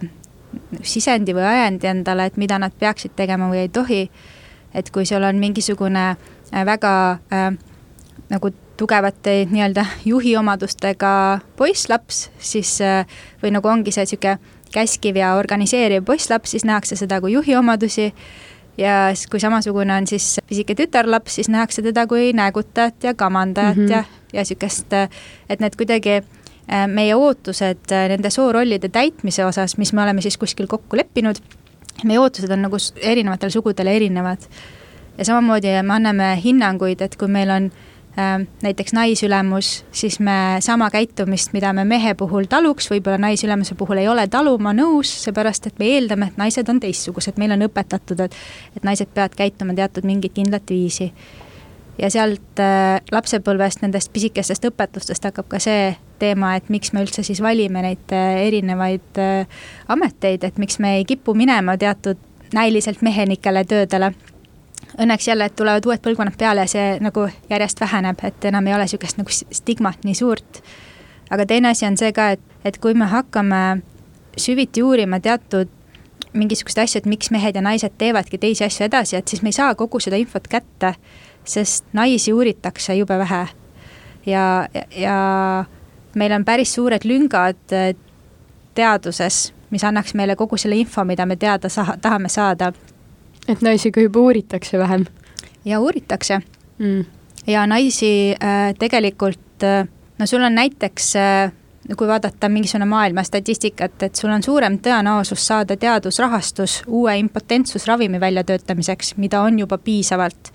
sisendi 0.81 1.35
või 1.35 1.43
ajendi 1.43 1.87
endale, 1.87 2.25
et 2.25 2.37
mida 2.37 2.59
nad 2.59 2.71
peaksid 2.79 3.11
tegema 3.15 3.49
või 3.49 3.65
ei 3.65 3.69
tohi. 3.69 4.09
et 4.73 4.91
kui 4.91 5.05
sul 5.05 5.23
on 5.23 5.35
mingisugune 5.35 6.15
äh, 6.15 6.65
väga 6.65 7.19
äh, 7.33 7.51
nagu 8.29 8.51
tugevate 8.77 9.47
nii-öelda 9.49 9.85
juhi 10.05 10.35
omadustega 10.37 11.39
poisslaps, 11.57 12.29
siis 12.39 12.77
äh, 12.81 13.05
või 13.43 13.51
nagu 13.55 13.67
ongi 13.67 13.91
see 13.91 14.05
niisugune 14.05 14.37
käskiv 14.73 15.17
ja 15.17 15.33
organiseeriv 15.39 16.05
poisslaps, 16.05 16.53
siis 16.53 16.65
nähakse 16.65 16.95
seda 16.95 17.17
kui 17.21 17.33
juhi 17.33 17.55
omadusi 17.57 18.11
ja 18.77 19.09
kui 19.31 19.41
samasugune 19.41 19.95
on 19.95 20.07
siis 20.07 20.37
pisike 20.47 20.75
tütarlaps, 20.77 21.39
siis 21.39 21.49
nähakse 21.49 21.81
teda 21.81 22.05
kui 22.07 22.31
näägutajat 22.37 23.09
ja 23.09 23.13
kamandajat 23.13 23.77
mm 23.77 23.85
-hmm. 23.85 23.91
ja, 23.91 24.03
ja 24.33 24.45
niisugust, 24.45 24.93
et 25.49 25.59
need 25.59 25.75
kuidagi 25.75 26.21
äh, 26.21 26.87
meie 26.87 27.15
ootused 27.15 27.91
äh, 27.91 28.09
nende 28.09 28.29
soorollide 28.29 28.89
täitmise 28.89 29.45
osas, 29.45 29.77
mis 29.77 29.93
me 29.93 30.03
oleme 30.03 30.21
siis 30.21 30.37
kuskil 30.37 30.67
kokku 30.67 30.97
leppinud, 30.97 31.35
meie 32.03 32.19
ootused 32.19 32.51
on 32.51 32.61
nagu 32.61 32.77
erinevatele 33.01 33.49
sugudele 33.49 33.95
erinevad. 33.95 34.37
ja 35.17 35.25
samamoodi 35.25 35.67
me 35.83 35.93
anname 35.93 36.41
hinnanguid, 36.43 37.01
et 37.01 37.15
kui 37.15 37.27
meil 37.27 37.49
on 37.49 37.65
äh, 37.65 37.88
näiteks 38.15 38.93
naisülemus, 38.93 39.85
siis 39.95 40.19
me 40.19 40.57
sama 40.59 40.89
käitumist, 40.91 41.53
mida 41.53 41.73
me 41.73 41.85
mehe 41.87 42.13
puhul 42.19 42.49
taluks, 42.49 42.89
võib-olla 42.91 43.17
naisülemuse 43.21 43.77
puhul 43.79 44.01
ei 44.01 44.07
ole 44.11 44.25
taluma 44.27 44.73
nõus, 44.75 45.11
seepärast 45.23 45.69
et 45.69 45.79
me 45.79 45.87
eeldame, 45.93 46.27
et 46.27 46.39
naised 46.41 46.69
on 46.69 46.81
teistsugused, 46.83 47.37
meil 47.39 47.53
on 47.55 47.67
õpetatud, 47.69 48.25
et, 48.25 48.35
et 48.75 48.83
naised 48.83 49.13
peavad 49.13 49.37
käituma 49.39 49.77
teatud 49.77 50.09
mingit 50.09 50.35
kindlat 50.35 50.67
viisi 50.73 51.13
ja 51.99 52.09
sealt 52.11 52.61
äh, 52.61 52.99
lapsepõlvest, 53.11 53.83
nendest 53.83 54.11
pisikestest 54.15 54.67
õpetustest 54.69 55.29
hakkab 55.29 55.49
ka 55.51 55.59
see 55.63 55.91
teema, 56.19 56.55
et 56.57 56.69
miks 56.71 56.93
me 56.93 57.03
üldse 57.03 57.23
siis 57.27 57.41
valime 57.43 57.83
neid 57.83 58.15
äh, 58.15 58.41
erinevaid 58.47 59.19
äh, 59.21 59.61
ameteid, 59.91 60.45
et 60.47 60.59
miks 60.61 60.79
me 60.79 60.97
ei 60.99 61.07
kipu 61.07 61.35
minema 61.37 61.77
teatud 61.79 62.19
näiliselt 62.55 63.03
mehenikele 63.05 63.65
töödele. 63.67 64.13
Õnneks 64.97 65.27
jälle, 65.27 65.49
tulevad 65.49 65.85
uued 65.85 66.01
põlvkonnad 66.01 66.37
peale 66.37 66.65
ja 66.65 66.67
see 66.71 66.85
nagu 67.03 67.27
järjest 67.49 67.81
väheneb, 67.81 68.23
et 68.23 68.45
enam 68.45 68.67
ei 68.67 68.73
ole 68.73 68.87
niisugust 68.87 69.19
nagu 69.19 69.29
stigmat 69.31 70.03
nii 70.03 70.15
suurt. 70.17 70.63
aga 71.29 71.45
teine 71.45 71.69
asi 71.69 71.85
on 71.85 71.97
see 71.97 72.11
ka, 72.13 72.31
et, 72.35 72.41
et 72.65 72.77
kui 72.77 72.93
me 72.93 73.05
hakkame 73.05 73.81
süviti 74.37 74.83
uurima 74.83 75.19
teatud 75.19 75.69
mingisuguseid 76.33 76.83
asju, 76.83 76.97
et 76.97 77.05
miks 77.05 77.31
mehed 77.31 77.55
ja 77.55 77.61
naised 77.61 77.93
teevadki 77.97 78.37
teisi 78.37 78.63
asju 78.65 78.85
edasi, 78.85 79.15
et 79.15 79.27
siis 79.27 79.41
me 79.41 79.49
ei 79.49 79.57
saa 79.57 79.75
kogu 79.75 79.99
seda 79.99 80.17
infot 80.17 80.47
kätte 80.47 80.95
sest 81.49 81.85
naisi 81.93 82.33
uuritakse 82.33 82.95
jube 82.95 83.17
vähe. 83.17 83.47
ja, 84.25 84.67
ja 84.95 85.65
meil 86.15 86.31
on 86.31 86.45
päris 86.45 86.73
suured 86.73 87.05
lüngad 87.05 87.73
äh, 87.73 87.95
teaduses, 88.75 89.53
mis 89.69 89.83
annaks 89.83 90.13
meile 90.13 90.35
kogu 90.35 90.57
selle 90.57 90.75
info, 90.75 91.03
mida 91.03 91.25
me 91.25 91.35
teada 91.35 91.69
saa-, 91.69 91.97
tahame 92.01 92.29
saada. 92.29 92.73
Et 93.49 93.61
naisi 93.65 93.91
ka 93.91 94.01
juba 94.01 94.19
uuritakse 94.19 94.77
vähem? 94.77 95.05
ja 95.65 95.79
uuritakse. 95.79 96.39
Mm.. 96.77 97.05
ja 97.47 97.67
naisi 97.67 98.35
äh, 98.43 98.73
tegelikult 98.79 99.63
äh,, 99.63 99.87
no 100.19 100.25
sul 100.25 100.43
on 100.43 100.55
näiteks 100.55 101.15
äh, 101.15 101.51
kui 101.97 102.07
vaadata 102.07 102.49
mingisugune 102.49 102.85
maailma 102.85 103.23
statistikat, 103.23 104.03
et 104.03 104.15
sul 104.15 104.29
on 104.29 104.43
suurem 104.43 104.77
tõenäosus 104.83 105.41
saada 105.47 105.77
teadusrahastus 105.77 106.83
uue 106.87 107.17
impotentsusravimi 107.17 108.19
väljatöötamiseks, 108.19 109.15
mida 109.17 109.41
on 109.41 109.59
juba 109.59 109.77
piisavalt. 109.77 110.51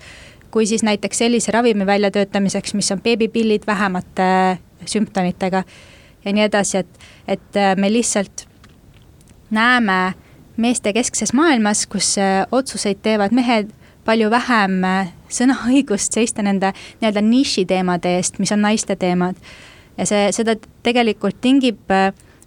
Kui 0.51 0.65
siis 0.65 0.83
näiteks 0.83 1.17
sellise 1.17 1.51
ravimi 1.51 1.85
väljatöötamiseks, 1.85 2.73
mis 2.73 2.91
on 2.91 3.01
beebipillid 3.03 3.67
vähemate 3.67 4.57
sümptomitega 4.85 5.63
ja 6.25 6.33
nii 6.33 6.43
edasi, 6.47 6.77
et, 6.77 6.99
et 7.27 7.57
äh, 7.59 7.75
me 7.77 7.91
lihtsalt 7.91 8.47
näeme 9.51 10.13
meestekeskses 10.57 11.33
maailmas, 11.33 11.85
kus 11.87 12.15
äh, 12.21 12.43
otsuseid 12.51 13.01
teevad 13.03 13.35
mehed, 13.35 13.71
palju 14.05 14.29
vähem 14.33 14.83
äh, 14.85 15.13
sõnaõigust 15.29 16.15
seista 16.15 16.45
nende 16.45 16.73
nii-öelda 17.01 17.23
nišiteemade 17.25 18.17
eest, 18.17 18.39
mis 18.39 18.53
on 18.55 18.61
naiste 18.65 18.95
teemad. 18.95 19.35
ja 19.97 20.05
see, 20.05 20.29
seda 20.35 20.57
tegelikult 20.83 21.37
tingib 21.41 21.91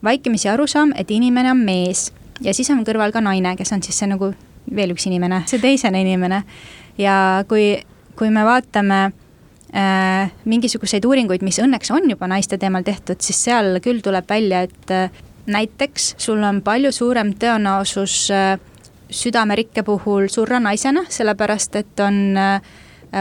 vaikimisi 0.04 0.48
arusaam, 0.48 0.92
et 0.96 1.10
inimene 1.10 1.50
on 1.50 1.62
mees 1.64 2.10
ja 2.44 2.54
siis 2.54 2.70
on 2.70 2.84
kõrval 2.86 3.12
ka 3.12 3.22
naine, 3.24 3.56
kes 3.56 3.72
on 3.72 3.82
siis 3.82 3.98
see 3.98 4.10
nagu 4.10 4.32
veel 4.74 4.92
üks 4.92 5.06
inimene, 5.08 5.42
see 5.50 5.60
teisene 5.62 6.02
inimene. 6.04 6.42
ja 6.98 7.44
kui 7.48 7.78
kui 8.18 8.30
me 8.34 8.42
vaatame 8.46 8.98
äh, 9.06 10.30
mingisuguseid 10.48 11.06
uuringuid, 11.06 11.44
mis 11.46 11.60
õnneks 11.62 11.92
on 11.94 12.08
juba 12.10 12.26
naiste 12.30 12.58
teemal 12.58 12.86
tehtud, 12.86 13.20
siis 13.22 13.38
seal 13.46 13.78
küll 13.84 14.02
tuleb 14.04 14.26
välja, 14.30 14.64
et 14.66 14.94
äh, 14.94 15.20
näiteks 15.48 16.14
sul 16.18 16.42
on 16.44 16.62
palju 16.62 16.92
suurem 16.92 17.32
tõenäosus 17.40 18.28
äh, 18.34 18.58
südamerikke 19.10 19.82
puhul 19.82 20.28
surra 20.28 20.60
naisena, 20.60 21.06
sellepärast 21.08 21.76
et 21.80 22.00
on 22.04 22.36
äh, 22.36 22.60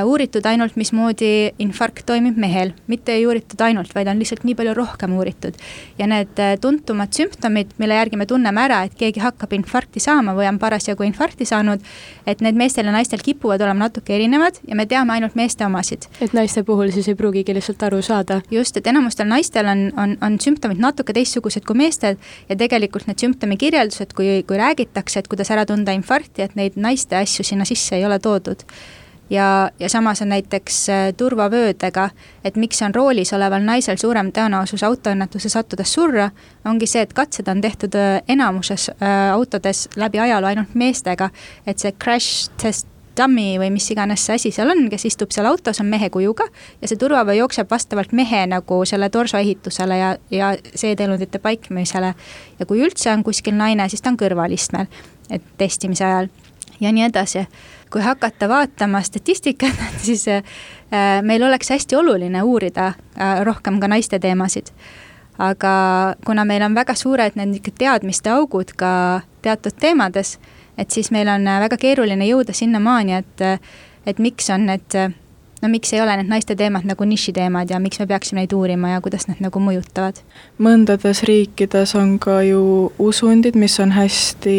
uuritud 0.05 0.45
ainult, 0.45 0.75
mismoodi 0.75 1.53
infarkt 1.63 2.05
toimib 2.07 2.37
mehel, 2.39 2.73
mitte 2.91 3.13
ei 3.15 3.25
uuritud 3.27 3.61
ainult, 3.63 3.93
vaid 3.95 4.09
on 4.11 4.19
lihtsalt 4.19 4.43
nii 4.47 4.55
palju 4.57 4.73
rohkem 4.75 5.13
uuritud. 5.17 5.55
ja 5.97 6.07
need 6.07 6.39
äh, 6.39 6.55
tuntumad 6.61 7.13
sümptomid, 7.15 7.71
mille 7.77 7.95
järgi 7.95 8.17
me 8.19 8.25
tunneme 8.25 8.61
ära, 8.61 8.83
et 8.83 8.97
keegi 8.99 9.23
hakkab 9.23 9.53
infarkti 9.53 10.03
saama 10.03 10.35
või 10.35 10.49
on 10.49 10.59
parasjagu 10.59 11.07
infarkti 11.07 11.45
saanud, 11.45 11.83
et 12.27 12.41
need 12.41 12.59
meestel 12.59 12.85
ja 12.85 12.91
naistel 12.91 13.23
kipuvad 13.23 13.61
olema 13.61 13.87
natuke 13.87 14.15
erinevad 14.15 14.59
ja 14.67 14.75
me 14.75 14.85
teame 14.85 15.13
ainult 15.15 15.35
meeste 15.39 15.65
omasid. 15.65 16.09
et 16.21 16.33
naiste 16.33 16.63
puhul 16.67 16.91
siis 16.91 17.07
ei 17.07 17.15
pruugigi 17.15 17.55
lihtsalt 17.55 17.83
aru 17.83 18.01
saada? 18.01 18.41
just, 18.51 18.77
et 18.77 18.87
enamustel 18.87 19.27
naistel 19.27 19.65
on, 19.71 19.87
on, 19.97 20.17
on 20.21 20.39
sümptomid 20.39 20.83
natuke 20.83 21.13
teistsugused 21.13 21.65
kui 21.65 21.77
meestel 21.77 22.19
ja 22.49 22.55
tegelikult 22.55 23.07
need 23.07 23.23
sümptomi 23.23 23.57
kirjeldused, 23.57 24.13
kui, 24.13 24.43
kui 24.47 24.57
räägitakse, 24.57 25.19
et 25.19 25.27
kuidas 25.31 25.51
ära 25.51 25.65
tunda 25.65 25.95
infarkti, 25.95 26.43
et 26.43 26.55
neid 26.55 26.75
naiste 26.75 27.15
asju 27.15 27.45
sinna 27.47 27.65
sisse 27.65 27.95
ei 27.95 28.05
ole 28.05 28.19
toodud 28.19 28.67
ja, 29.29 29.71
ja 29.79 29.89
samas 29.89 30.21
on 30.21 30.29
näiteks 30.29 30.89
äh, 30.89 31.13
turvavöödega, 31.17 32.09
et 32.43 32.55
miks 32.55 32.81
on 32.81 32.95
roolis 32.95 33.33
oleval 33.33 33.63
naisel 33.63 33.97
suurem 33.97 34.31
tõenäosus 34.31 34.83
autoõnnetuse 34.83 35.49
sattudes 35.49 35.93
surra, 35.93 36.29
ongi 36.65 36.87
see, 36.87 37.01
et 37.01 37.13
katsed 37.13 37.47
on 37.47 37.61
tehtud 37.61 37.95
äh, 37.95 38.21
enamuses 38.27 38.89
äh, 38.89 39.31
autodes 39.33 39.87
läbi 39.95 40.19
ajaloo 40.19 40.51
ainult 40.51 40.75
meestega, 40.75 41.29
et 41.67 41.79
see 41.79 41.91
crash 41.91 42.51
test 42.61 42.87
dummy 43.17 43.57
või 43.57 43.71
mis 43.73 43.87
iganes 43.91 44.25
see 44.25 44.37
asi 44.37 44.51
seal 44.53 44.71
on, 44.71 44.85
kes 44.91 45.07
istub 45.09 45.33
seal 45.33 45.47
autos, 45.49 45.81
on 45.81 45.89
mehe 45.89 46.09
kujuga 46.13 46.45
ja 46.81 46.87
see 46.89 46.99
turvavöö 47.01 47.39
jookseb 47.39 47.69
vastavalt 47.71 48.13
mehe 48.13 48.45
nagu 48.49 48.83
selle 48.85 49.09
torso 49.09 49.39
ehitusele 49.41 49.97
ja, 49.97 50.11
ja 50.31 50.51
seeteelundite 50.75 51.41
paiknemisele. 51.41 52.13
ja 52.59 52.65
kui 52.65 52.83
üldse 52.85 53.11
on 53.13 53.23
kuskil 53.25 53.57
naine, 53.57 53.89
siis 53.89 54.05
ta 54.05 54.13
on 54.13 54.19
kõrvalistmel, 54.21 54.85
et 55.33 55.49
testimise 55.57 56.05
ajal 56.05 56.29
ja 56.79 56.91
nii 56.91 57.03
edasi 57.03 57.47
kui 57.91 58.01
hakata 58.01 58.49
vaatama 58.49 59.01
statistikat, 59.01 59.75
siis 60.05 60.27
äh, 60.27 60.43
meil 61.21 61.43
oleks 61.43 61.69
hästi 61.69 61.95
oluline 61.95 62.43
uurida 62.43 62.87
äh, 62.87 63.41
rohkem 63.43 63.79
ka 63.79 63.87
naiste 63.87 64.19
teemasid. 64.19 64.67
aga 65.37 65.69
kuna 66.25 66.45
meil 66.45 66.63
on 66.65 66.75
väga 66.75 66.95
suured 66.97 67.35
need 67.35 67.67
teadmiste 67.77 68.29
augud 68.29 68.71
ka 68.73 69.21
teatud 69.41 69.75
teemades, 69.79 70.39
et 70.77 70.91
siis 70.91 71.11
meil 71.11 71.27
on 71.27 71.47
äh, 71.47 71.59
väga 71.59 71.77
keeruline 71.77 72.25
jõuda 72.25 72.53
sinnamaani, 72.53 73.13
et, 73.13 73.61
et 74.05 74.19
miks 74.19 74.49
on 74.49 74.65
need 74.65 74.97
no 75.61 75.69
miks 75.69 75.93
ei 75.93 76.01
ole 76.01 76.17
need 76.19 76.29
naiste 76.29 76.55
teemad 76.55 76.85
nagu 76.87 77.05
nišiteemad 77.07 77.69
ja 77.69 77.79
miks 77.79 77.99
me 77.99 78.07
peaksime 78.07 78.43
neid 78.43 78.53
uurima 78.53 78.95
ja 78.95 79.01
kuidas 79.01 79.27
need 79.29 79.41
nagu 79.43 79.61
mõjutavad? 79.63 80.21
mõndades 80.61 81.23
riikides 81.27 81.95
on 81.97 82.17
ka 82.19 82.41
ju 82.47 82.91
usundid, 82.99 83.55
mis 83.55 83.79
on 83.79 83.91
hästi 83.95 84.57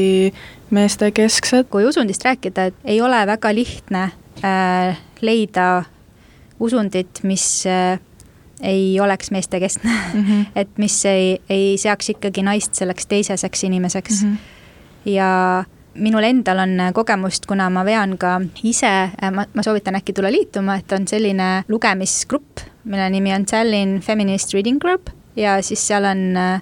meestekesksed. 0.71 1.69
kui 1.71 1.87
usundist 1.89 2.25
rääkida, 2.25 2.71
et 2.71 2.75
ei 2.85 3.01
ole 3.01 3.27
väga 3.27 3.55
lihtne 3.55 4.11
äh, 4.45 4.99
leida 5.21 5.85
usundit, 6.61 7.23
mis 7.23 7.67
äh, 7.67 8.01
ei 8.63 9.01
oleks 9.01 9.31
meestekeskne 9.31 9.91
mm, 9.91 10.25
-hmm. 10.25 10.47
et 10.61 10.69
mis 10.79 11.05
ei, 11.07 11.41
ei 11.49 11.79
seaks 11.79 12.09
ikkagi 12.09 12.43
naist 12.43 12.75
selleks 12.75 13.07
teiseseks 13.07 13.65
inimeseks 13.65 14.23
mm. 14.23 14.33
-hmm. 14.33 15.11
ja 15.11 15.65
minul 15.99 16.25
endal 16.25 16.63
on 16.65 16.81
kogemust, 16.95 17.47
kuna 17.47 17.69
ma 17.71 17.85
vean 17.85 18.17
ka 18.19 18.39
ise, 18.63 18.95
äh, 19.11 19.31
ma, 19.35 19.45
ma 19.55 19.63
soovitan 19.63 19.99
äkki 19.99 20.13
tulla 20.17 20.33
liituma, 20.33 20.79
et 20.79 20.93
on 20.93 21.07
selline 21.11 21.65
lugemisgrupp, 21.69 22.67
mille 22.85 23.11
nimi 23.11 23.35
on 23.35 23.45
Tallinn 23.45 24.01
Feminist 24.01 24.55
Reading 24.55 24.81
Group 24.81 25.11
ja 25.37 25.59
siis 25.63 25.87
seal 25.87 26.05
on 26.09 26.37
äh, 26.37 26.61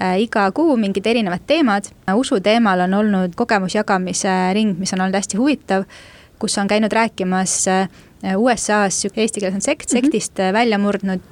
Äh, 0.00 0.22
iga 0.24 0.46
kuu 0.56 0.72
mingid 0.80 1.04
erinevad 1.06 1.42
teemad. 1.46 1.84
usu 2.16 2.40
teemal 2.40 2.80
on 2.80 2.94
olnud 2.94 3.34
kogemusjagamise 3.36 4.54
ring, 4.56 4.78
mis 4.78 4.92
on 4.92 5.00
olnud 5.04 5.14
hästi 5.14 5.36
huvitav, 5.36 5.84
kus 6.40 6.56
on 6.58 6.68
käinud 6.68 6.92
rääkimas 6.92 7.68
äh, 7.68 7.88
USA-s 8.36 9.04
eesti 9.12 9.40
keeles 9.40 9.54
on 9.54 9.60
sekt, 9.60 9.92
mhm. 9.92 10.00
sektist 10.00 10.38
mm 10.38 10.44
-hmm. 10.44 10.52
välja 10.52 10.78
murdnud 10.78 11.28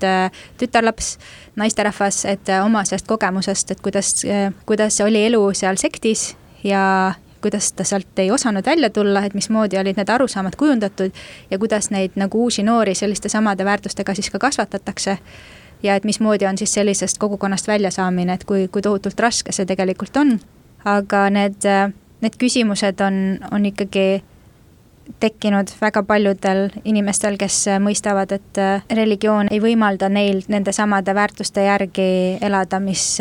tütarlaps, 0.58 1.18
naisterahvas, 1.56 2.24
et 2.24 2.48
oma 2.64 2.84
sellest 2.84 3.06
kogemusest, 3.06 3.70
et 3.70 3.80
kuidas, 3.80 4.22
kuidas 4.66 5.00
oli 5.00 5.24
elu 5.24 5.54
seal 5.54 5.76
sektis 5.76 6.36
ja 6.64 7.14
kuidas 7.40 7.72
ta 7.72 7.84
sealt 7.84 8.18
ei 8.18 8.30
osanud 8.30 8.66
välja 8.66 8.90
tulla, 8.90 9.24
et 9.24 9.34
mismoodi 9.34 9.78
olid 9.78 9.96
need 9.96 10.08
arusaamad 10.08 10.56
kujundatud 10.56 11.10
ja 11.50 11.58
kuidas 11.58 11.90
neid 11.90 12.16
nagu 12.16 12.42
uusi 12.42 12.62
noori 12.62 12.94
selliste 12.94 13.28
samade 13.28 13.64
väärtustega 13.64 14.14
siis 14.14 14.30
ka 14.30 14.38
kasvatatakse 14.38 15.18
ja 15.82 15.94
et 15.94 16.04
mismoodi 16.04 16.46
on 16.46 16.58
siis 16.58 16.74
sellisest 16.74 17.18
kogukonnast 17.18 17.68
väljasaamine, 17.68 18.32
et 18.32 18.44
kui, 18.44 18.68
kui 18.68 18.82
tohutult 18.82 19.20
raske 19.20 19.52
see 19.52 19.66
tegelikult 19.66 20.16
on. 20.16 20.38
aga 20.84 21.26
need, 21.30 21.66
need 22.20 22.36
küsimused 22.40 23.00
on, 23.04 23.38
on 23.52 23.66
ikkagi 23.68 24.22
tekkinud 25.20 25.68
väga 25.80 26.02
paljudel 26.02 26.68
inimestel, 26.84 27.36
kes 27.36 27.66
mõistavad, 27.82 28.32
et 28.32 28.60
religioon 28.96 29.50
ei 29.50 29.60
võimalda 29.60 30.08
neil 30.08 30.44
nende 30.48 30.72
samade 30.72 31.14
väärtuste 31.14 31.64
järgi 31.66 32.38
elada, 32.40 32.80
mis 32.80 33.18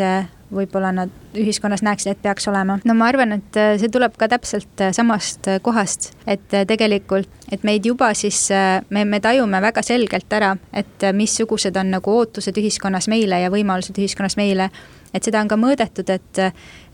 võib-olla 0.54 0.92
nad 0.94 1.10
ühiskonnas 1.38 1.82
näeksid, 1.86 2.12
et 2.12 2.22
peaks 2.22 2.48
olema. 2.50 2.78
no 2.84 2.94
ma 2.94 3.08
arvan, 3.10 3.36
et 3.38 3.58
äh, 3.58 3.74
see 3.80 3.90
tuleb 3.92 4.16
ka 4.18 4.28
täpselt 4.30 4.82
äh, 4.82 4.94
samast 4.96 5.48
äh, 5.48 5.60
kohast, 5.62 6.12
et 6.26 6.46
tegelikult, 6.68 7.28
et 7.52 7.64
meid 7.66 7.86
juba 7.86 8.12
siis, 8.14 8.48
me, 8.90 9.04
me 9.04 9.20
tajume 9.20 9.60
väga 9.62 9.82
selgelt 9.82 10.32
ära, 10.32 10.54
et 10.72 11.10
missugused 11.14 11.76
on 11.76 11.90
nagu 11.96 12.16
ootused 12.20 12.56
ühiskonnas 12.58 13.08
meile 13.10 13.40
ja 13.42 13.50
võimalused 13.52 13.98
ühiskonnas 13.98 14.38
meile 14.38 14.70
et 15.14 15.26
seda 15.26 15.40
on 15.42 15.48
ka 15.50 15.58
mõõdetud, 15.58 16.10
et, 16.12 16.40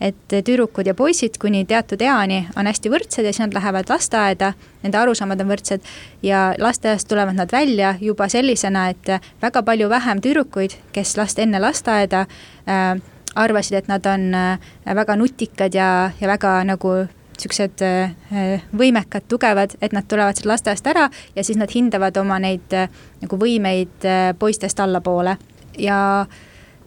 et 0.00 0.36
tüdrukud 0.36 0.88
ja 0.88 0.94
poisid 0.96 1.36
kuni 1.40 1.64
teatud 1.68 2.00
eani 2.02 2.46
on 2.56 2.68
hästi 2.68 2.92
võrdsed 2.92 3.26
ja 3.26 3.32
siis 3.32 3.42
nad 3.44 3.56
lähevad 3.56 3.90
lasteaeda, 3.92 4.52
nende 4.84 5.00
arusaamad 5.00 5.42
on 5.44 5.50
võrdsed 5.52 5.90
ja 6.24 6.46
lasteaiast 6.60 7.08
tulevad 7.10 7.36
nad 7.36 7.52
välja 7.52 7.94
juba 8.00 8.30
sellisena, 8.32 8.88
et 8.94 9.12
väga 9.42 9.62
palju 9.66 9.90
vähem 9.92 10.22
tüdrukuid, 10.24 10.78
kes 10.96 11.16
last 11.20 11.42
enne 11.42 11.60
lasteaeda 11.60 12.24
äh, 12.24 12.96
arvasid, 13.36 13.78
et 13.78 13.88
nad 13.88 14.06
on 14.06 14.34
äh, 14.34 14.58
väga 14.94 15.16
nutikad 15.16 15.74
ja, 15.74 16.10
ja 16.20 16.28
väga 16.28 16.58
nagu 16.68 16.96
niisugused 17.36 17.82
äh, 17.84 18.64
võimekad, 18.76 19.26
tugevad, 19.28 19.76
et 19.84 19.92
nad 19.92 20.06
tulevad 20.08 20.38
sealt 20.38 20.48
lasteaiast 20.54 20.86
ära 20.88 21.08
ja 21.36 21.44
siis 21.44 21.58
nad 21.60 21.72
hindavad 21.72 22.16
oma 22.16 22.38
neid 22.42 22.72
äh, 22.76 22.88
nagu 23.22 23.38
võimeid 23.40 24.08
poistest 24.40 24.80
allapoole 24.80 25.36
ja 25.78 25.98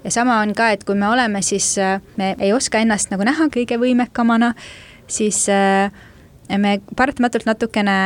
ja 0.04 0.12
sama 0.16 0.40
on 0.40 0.54
ka, 0.56 0.72
et 0.72 0.86
kui 0.88 0.96
me 0.96 1.10
oleme, 1.12 1.42
siis 1.44 1.74
me 2.18 2.32
ei 2.40 2.54
oska 2.56 2.80
ennast 2.80 3.12
nagu 3.12 3.26
näha 3.28 3.50
kõige 3.52 3.76
võimekamana, 3.82 4.54
siis 5.12 5.42
me 6.58 6.72
paratamatult 6.96 7.44
natukene 7.46 7.98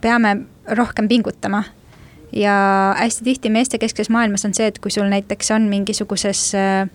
peame 0.00 0.36
rohkem 0.70 1.08
pingutama. 1.08 1.64
ja 2.32 2.94
hästi 2.98 3.24
tihti 3.24 3.50
meestekeskses 3.50 4.10
maailmas 4.10 4.44
on 4.44 4.54
see, 4.54 4.66
et 4.66 4.78
kui 4.82 4.90
sul 4.90 5.06
näiteks 5.06 5.52
on 5.54 5.68
mingisuguses 5.70 6.54
äh, 6.58 6.88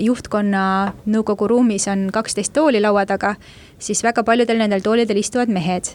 juhtkonna 0.00 0.92
nõukogu 1.06 1.48
ruumis 1.50 1.88
on 1.88 2.08
kaksteist 2.12 2.52
tooli 2.52 2.80
laua 2.80 3.06
taga, 3.06 3.34
siis 3.78 4.02
väga 4.04 4.22
paljudel 4.24 4.58
nendel 4.58 4.82
toolidel 4.84 5.18
istuvad 5.18 5.48
mehed. 5.48 5.90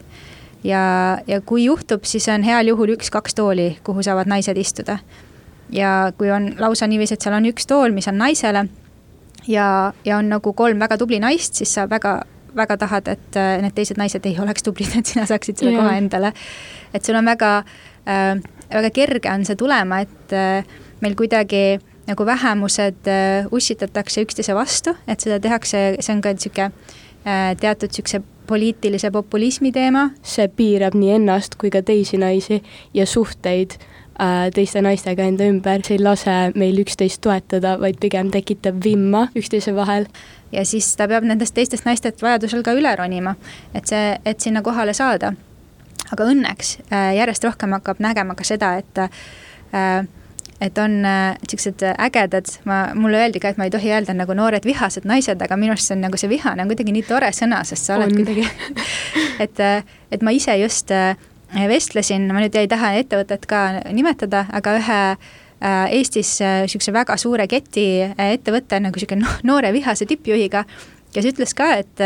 ja, 0.64 1.18
ja 1.26 1.40
kui 1.40 1.64
juhtub, 1.64 2.04
siis 2.04 2.28
on 2.28 2.42
heal 2.42 2.66
juhul 2.66 2.94
üks-kaks 2.96 3.34
tooli, 3.34 3.76
kuhu 3.84 4.02
saavad 4.02 4.26
naised 4.26 4.56
istuda. 4.56 4.98
ja 5.70 6.12
kui 6.18 6.30
on 6.30 6.54
lausa 6.58 6.86
niiviisi, 6.86 7.14
et 7.14 7.20
seal 7.20 7.34
on 7.34 7.46
üks 7.46 7.66
tool, 7.66 7.92
mis 7.92 8.08
on 8.08 8.18
naisele 8.18 8.68
ja, 9.48 9.92
ja 10.04 10.18
on 10.18 10.28
nagu 10.28 10.52
kolm 10.52 10.78
väga 10.78 10.98
tubli 10.98 11.20
naist, 11.20 11.54
siis 11.54 11.74
sa 11.74 11.88
väga, 11.90 12.22
väga 12.56 12.76
tahad, 12.76 13.08
et 13.08 13.36
äh, 13.36 13.56
need 13.62 13.74
teised 13.74 13.98
naised 14.00 14.26
ei 14.26 14.36
oleks 14.40 14.62
tublid, 14.62 14.92
et 14.98 15.06
sina 15.06 15.26
saaksid 15.26 15.58
selle 15.58 15.72
yeah. 15.72 15.82
koha 15.84 15.96
endale. 15.96 16.32
et 16.94 17.04
sul 17.04 17.16
on 17.16 17.24
väga 17.24 17.56
äh,, 18.08 18.36
väga 18.72 18.90
kerge 18.90 19.32
on 19.32 19.44
see 19.44 19.56
tulema, 19.56 20.00
et 20.04 20.32
äh, 20.32 20.64
meil 21.00 21.16
kuidagi 21.16 21.64
äh, 21.74 21.93
nagu 22.06 22.26
vähemused 22.26 23.08
äh, 23.08 23.46
ussitatakse 23.52 24.24
üksteise 24.24 24.54
vastu, 24.54 24.94
et 25.08 25.20
seda 25.24 25.40
tehakse, 25.40 25.82
see 26.00 26.14
on 26.14 26.22
ka 26.24 26.34
niisugune 26.34 26.70
äh, 27.24 27.52
teatud 27.60 27.92
niisuguse 27.92 28.20
poliitilise 28.46 29.10
populismi 29.10 29.72
teema. 29.72 30.10
see 30.22 30.48
piirab 30.48 30.96
nii 30.98 31.14
ennast 31.18 31.56
kui 31.60 31.72
ka 31.72 31.82
teisi 31.82 32.20
naisi 32.20 32.60
ja 32.94 33.06
suhteid 33.06 33.78
äh, 33.78 34.50
teiste 34.54 34.82
naistega 34.84 35.24
enda 35.30 35.48
ümber, 35.48 35.84
see 35.86 35.96
ei 35.96 36.02
lase 36.04 36.36
meil 36.54 36.78
üksteist 36.84 37.22
toetada, 37.24 37.78
vaid 37.80 38.00
pigem 38.00 38.32
tekitab 38.34 38.82
vimma 38.84 39.28
üksteise 39.36 39.74
vahel. 39.76 40.08
ja 40.52 40.64
siis 40.64 40.92
ta 40.96 41.08
peab 41.08 41.24
nendest 41.24 41.56
teistest 41.56 41.88
naistest 41.88 42.22
vajadusel 42.22 42.62
ka 42.62 42.76
üle 42.76 42.92
ronima, 43.00 43.36
et 43.74 43.88
see, 43.88 44.18
et 44.24 44.40
sinna 44.40 44.62
kohale 44.62 44.92
saada. 44.94 45.32
aga 46.12 46.28
õnneks 46.28 46.76
järjest 46.90 47.48
rohkem 47.48 47.72
hakkab 47.78 48.04
nägema 48.04 48.36
ka 48.36 48.44
seda, 48.44 48.74
et 48.76 49.02
äh, 49.06 50.04
et 50.60 50.78
on 50.78 51.02
niisugused 51.02 51.82
äh, 51.82 51.90
äh, 51.90 52.06
ägedad, 52.06 52.48
ma, 52.64 52.88
mulle 52.94 53.18
öeldi 53.24 53.40
ka, 53.42 53.52
et 53.52 53.60
ma 53.60 53.66
ei 53.68 53.72
tohi 53.74 53.90
öelda 53.92 54.14
nagu 54.16 54.36
noored 54.36 54.64
vihased 54.66 55.06
naised, 55.08 55.42
aga 55.42 55.58
minu 55.60 55.74
arust 55.74 55.90
see 55.90 55.96
on 55.96 56.04
nagu 56.06 56.20
see 56.20 56.30
vihane 56.30 56.64
on 56.64 56.70
kuidagi 56.70 56.94
nii 56.94 57.04
tore 57.08 57.30
sõna, 57.36 57.60
sest 57.68 57.88
sa 57.88 57.98
oled 57.98 58.12
on. 58.12 58.18
kuidagi 58.20 58.46
et, 59.44 59.60
äh, 59.60 59.96
et 60.14 60.24
ma 60.24 60.34
ise 60.34 60.56
just 60.62 60.92
vestlesin, 61.54 62.28
ma 62.32 62.42
nüüd 62.42 62.56
ei 62.58 62.70
taha 62.70 62.94
ettevõtet 62.98 63.44
ka 63.50 63.64
nimetada, 63.92 64.46
aga 64.52 64.78
ühe 64.80 65.00
Eestis 65.64 66.34
niisuguse 66.42 66.92
väga 66.92 67.14
suure 67.16 67.46
keti 67.48 67.86
ettevõtte 68.04 68.80
nagu 68.82 68.98
niisugune 68.98 69.30
noore 69.48 69.70
vihase 69.72 70.04
tippjuhiga, 70.10 70.64
kes 71.14 71.28
ütles 71.30 71.54
ka, 71.56 71.70
et 71.80 72.02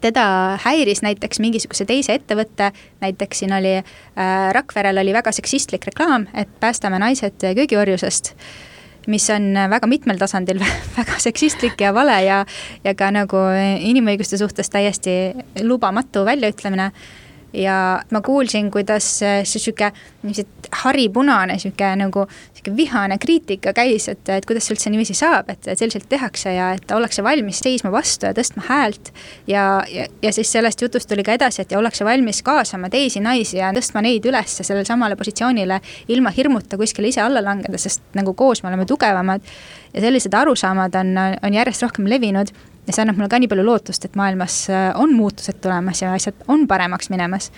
teda 0.00 0.58
häiris 0.64 1.02
näiteks 1.02 1.40
mingisuguse 1.42 1.84
teise 1.88 2.16
ettevõtte, 2.18 2.72
näiteks 3.00 3.42
siin 3.42 3.54
oli 3.56 3.78
äh, 3.78 4.50
Rakverel 4.52 4.98
oli 4.98 5.12
väga 5.12 5.32
seksistlik 5.32 5.86
reklaam, 5.86 6.26
et 6.34 6.50
päästame 6.60 6.98
naised 7.02 7.40
köögiorjusest 7.42 8.34
mis 9.06 9.30
on 9.34 9.54
väga 9.70 9.86
mitmel 9.90 10.18
tasandil 10.18 10.60
väga 10.98 11.18
seksistlik 11.18 11.80
ja 11.80 11.94
vale 11.94 12.20
ja, 12.24 12.44
ja 12.84 12.94
ka 12.94 13.10
nagu 13.14 13.40
inimõiguste 13.80 14.38
suhtes 14.38 14.70
täiesti 14.70 15.16
lubamatu 15.62 16.24
väljaütlemine 16.28 16.92
ja 17.52 18.02
ma 18.10 18.20
kuulsin, 18.20 18.70
kuidas 18.70 19.06
see 19.18 19.42
sihuke, 19.44 19.90
niiviisi 20.22 20.46
haripunane 20.82 21.58
sihuke 21.60 21.90
nagu 22.00 22.24
sihuke 22.52 22.74
vihane 22.76 23.18
kriitika 23.20 23.74
käis, 23.76 24.08
et, 24.08 24.22
et 24.32 24.46
kuidas 24.48 24.66
see 24.66 24.76
üldse 24.76 24.92
niiviisi 24.92 25.16
saab, 25.18 25.50
et, 25.52 25.66
et 25.68 25.78
selliselt 25.78 26.08
tehakse 26.08 26.54
ja 26.54 26.70
et 26.76 26.94
ollakse 26.94 27.24
valmis 27.24 27.60
seisma 27.64 27.92
vastu 27.92 28.28
ja 28.28 28.32
tõstma 28.36 28.64
häält. 28.68 29.12
ja, 29.46 29.66
ja, 29.92 30.06
ja 30.22 30.32
siis 30.32 30.52
sellest 30.52 30.82
jutust 30.82 31.08
tuli 31.08 31.24
ka 31.26 31.36
edasi, 31.36 31.62
et 31.62 31.72
ja 31.72 31.78
ollakse 31.78 32.04
valmis 32.08 32.42
kaasama 32.42 32.90
teisi 32.92 33.20
naisi 33.20 33.58
ja 33.60 33.72
tõstma 33.76 34.02
neid 34.02 34.26
üles 34.28 34.58
sellele 34.62 34.88
samale 34.88 35.16
positsioonile 35.16 35.80
ilma 36.08 36.32
hirmuta 36.32 36.80
kuskile 36.80 37.12
ise 37.12 37.20
alla 37.20 37.44
langeda, 37.44 37.78
sest 37.78 38.02
nagu 38.16 38.34
koos 38.34 38.62
me 38.62 38.72
oleme 38.72 38.86
tugevamad. 38.86 39.40
ja 39.92 40.00
sellised 40.00 40.34
arusaamad 40.34 40.94
on, 40.94 41.16
on 41.42 41.54
järjest 41.54 41.82
rohkem 41.82 42.08
levinud 42.08 42.48
ja 42.86 42.92
see 42.94 43.04
annab 43.04 43.18
mulle 43.18 43.30
ka 43.30 43.40
nii 43.40 43.50
palju 43.50 43.66
lootust, 43.66 44.04
et 44.06 44.16
maailmas 44.18 44.56
äh, 44.70 44.90
on 44.98 45.14
muutused 45.16 45.60
tulemas 45.62 46.02
ja 46.02 46.14
asjad 46.16 46.38
on 46.48 46.66
paremaks 46.68 47.10
minemas. 47.10 47.50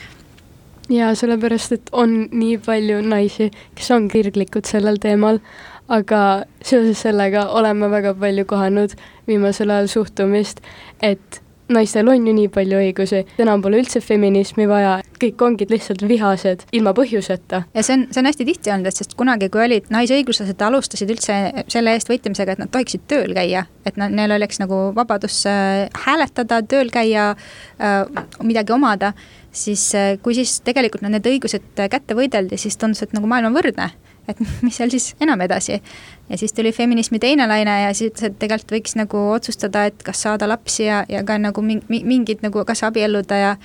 ja 0.88 1.14
sellepärast, 1.16 1.72
et 1.72 1.92
on 1.92 2.28
nii 2.32 2.58
palju 2.66 3.00
naisi, 3.08 3.50
kes 3.74 3.90
on 3.90 4.08
kirglikud 4.12 4.68
sellel 4.68 5.00
teemal, 5.00 5.40
aga 5.88 6.44
seoses 6.64 7.00
sellega 7.06 7.46
oleme 7.56 7.88
väga 7.90 8.14
palju 8.20 8.44
kohanud 8.48 8.92
viimasel 9.28 9.70
ajal 9.70 9.88
suhtumist, 9.88 10.60
et 11.02 11.43
naistel 11.72 12.08
on 12.08 12.26
ju 12.26 12.34
nii 12.36 12.50
palju 12.52 12.80
õigusi, 12.80 13.22
enam 13.40 13.62
pole 13.64 13.80
üldse 13.80 14.02
feminismi 14.04 14.66
vaja, 14.68 14.98
kõik 15.20 15.44
ongi 15.46 15.68
lihtsalt 15.70 16.04
vihased 16.08 16.66
ilma 16.76 16.92
põhjuseta. 16.96 17.62
ja 17.74 17.84
see 17.86 17.96
on, 17.96 18.06
see 18.12 18.20
on 18.20 18.28
hästi 18.28 18.46
tihti 18.48 18.72
olnud, 18.74 18.90
et 18.90 19.00
sest 19.00 19.16
kunagi, 19.18 19.48
kui 19.52 19.64
olid 19.64 19.88
naisõiguslased, 19.94 20.60
alustasid 20.68 21.14
üldse 21.14 21.38
selle 21.72 21.96
eest 21.96 22.10
võitlemisega, 22.12 22.56
et 22.56 22.64
nad 22.64 22.72
tohiksid 22.74 23.06
tööl 23.10 23.32
käia, 23.36 23.64
et 23.88 24.00
nad, 24.00 24.12
neil 24.12 24.36
oleks 24.36 24.60
nagu 24.62 24.86
vabadus 24.96 25.40
äh, 25.50 25.86
hääletada, 26.06 26.60
tööl 26.68 26.92
käia, 26.94 27.32
äh, 27.80 28.00
midagi 28.44 28.76
omada, 28.76 29.14
siis 29.54 29.86
äh, 29.98 30.14
kui 30.22 30.36
siis 30.36 30.58
tegelikult 30.66 31.06
need 31.08 31.32
õigused 31.32 31.84
kätte 31.90 32.18
võideldi, 32.18 32.60
siis 32.60 32.76
tundus, 32.80 33.04
et 33.06 33.16
nagu 33.16 33.30
maailm 33.30 33.52
on 33.52 33.60
võrdne 33.60 33.92
et 34.28 34.40
mis 34.64 34.76
seal 34.76 34.92
siis 34.92 35.14
enam 35.20 35.40
edasi. 35.40 35.80
ja 36.28 36.38
siis 36.38 36.52
tuli 36.52 36.72
feminismi 36.72 37.18
teine 37.18 37.46
laine 37.48 37.80
ja 37.82 37.94
siis 37.94 38.12
ütles, 38.12 38.30
et 38.30 38.38
tegelikult 38.38 38.76
võiks 38.78 38.98
nagu 38.98 39.24
otsustada, 39.32 39.86
et 39.90 40.02
kas 40.02 40.22
saada 40.22 40.48
lapsi 40.48 40.88
ja, 40.88 41.04
ja 41.08 41.24
ka 41.24 41.38
nagu 41.38 41.62
mingid 41.62 42.42
nagu 42.42 42.64
kas 42.64 42.84
abielluda 42.86 43.40
ja 43.40 43.56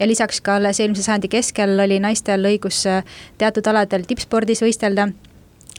ja 0.00 0.06
lisaks 0.06 0.40
ka 0.40 0.56
alles 0.56 0.80
eelmise 0.80 1.02
sajandi 1.02 1.28
keskel 1.32 1.78
oli 1.80 1.98
naistel 2.02 2.44
õigus 2.50 2.84
äh, 2.86 3.02
teatud 3.38 3.66
aladel 3.66 4.06
tippspordis 4.06 4.62
võistelda. 4.62 5.08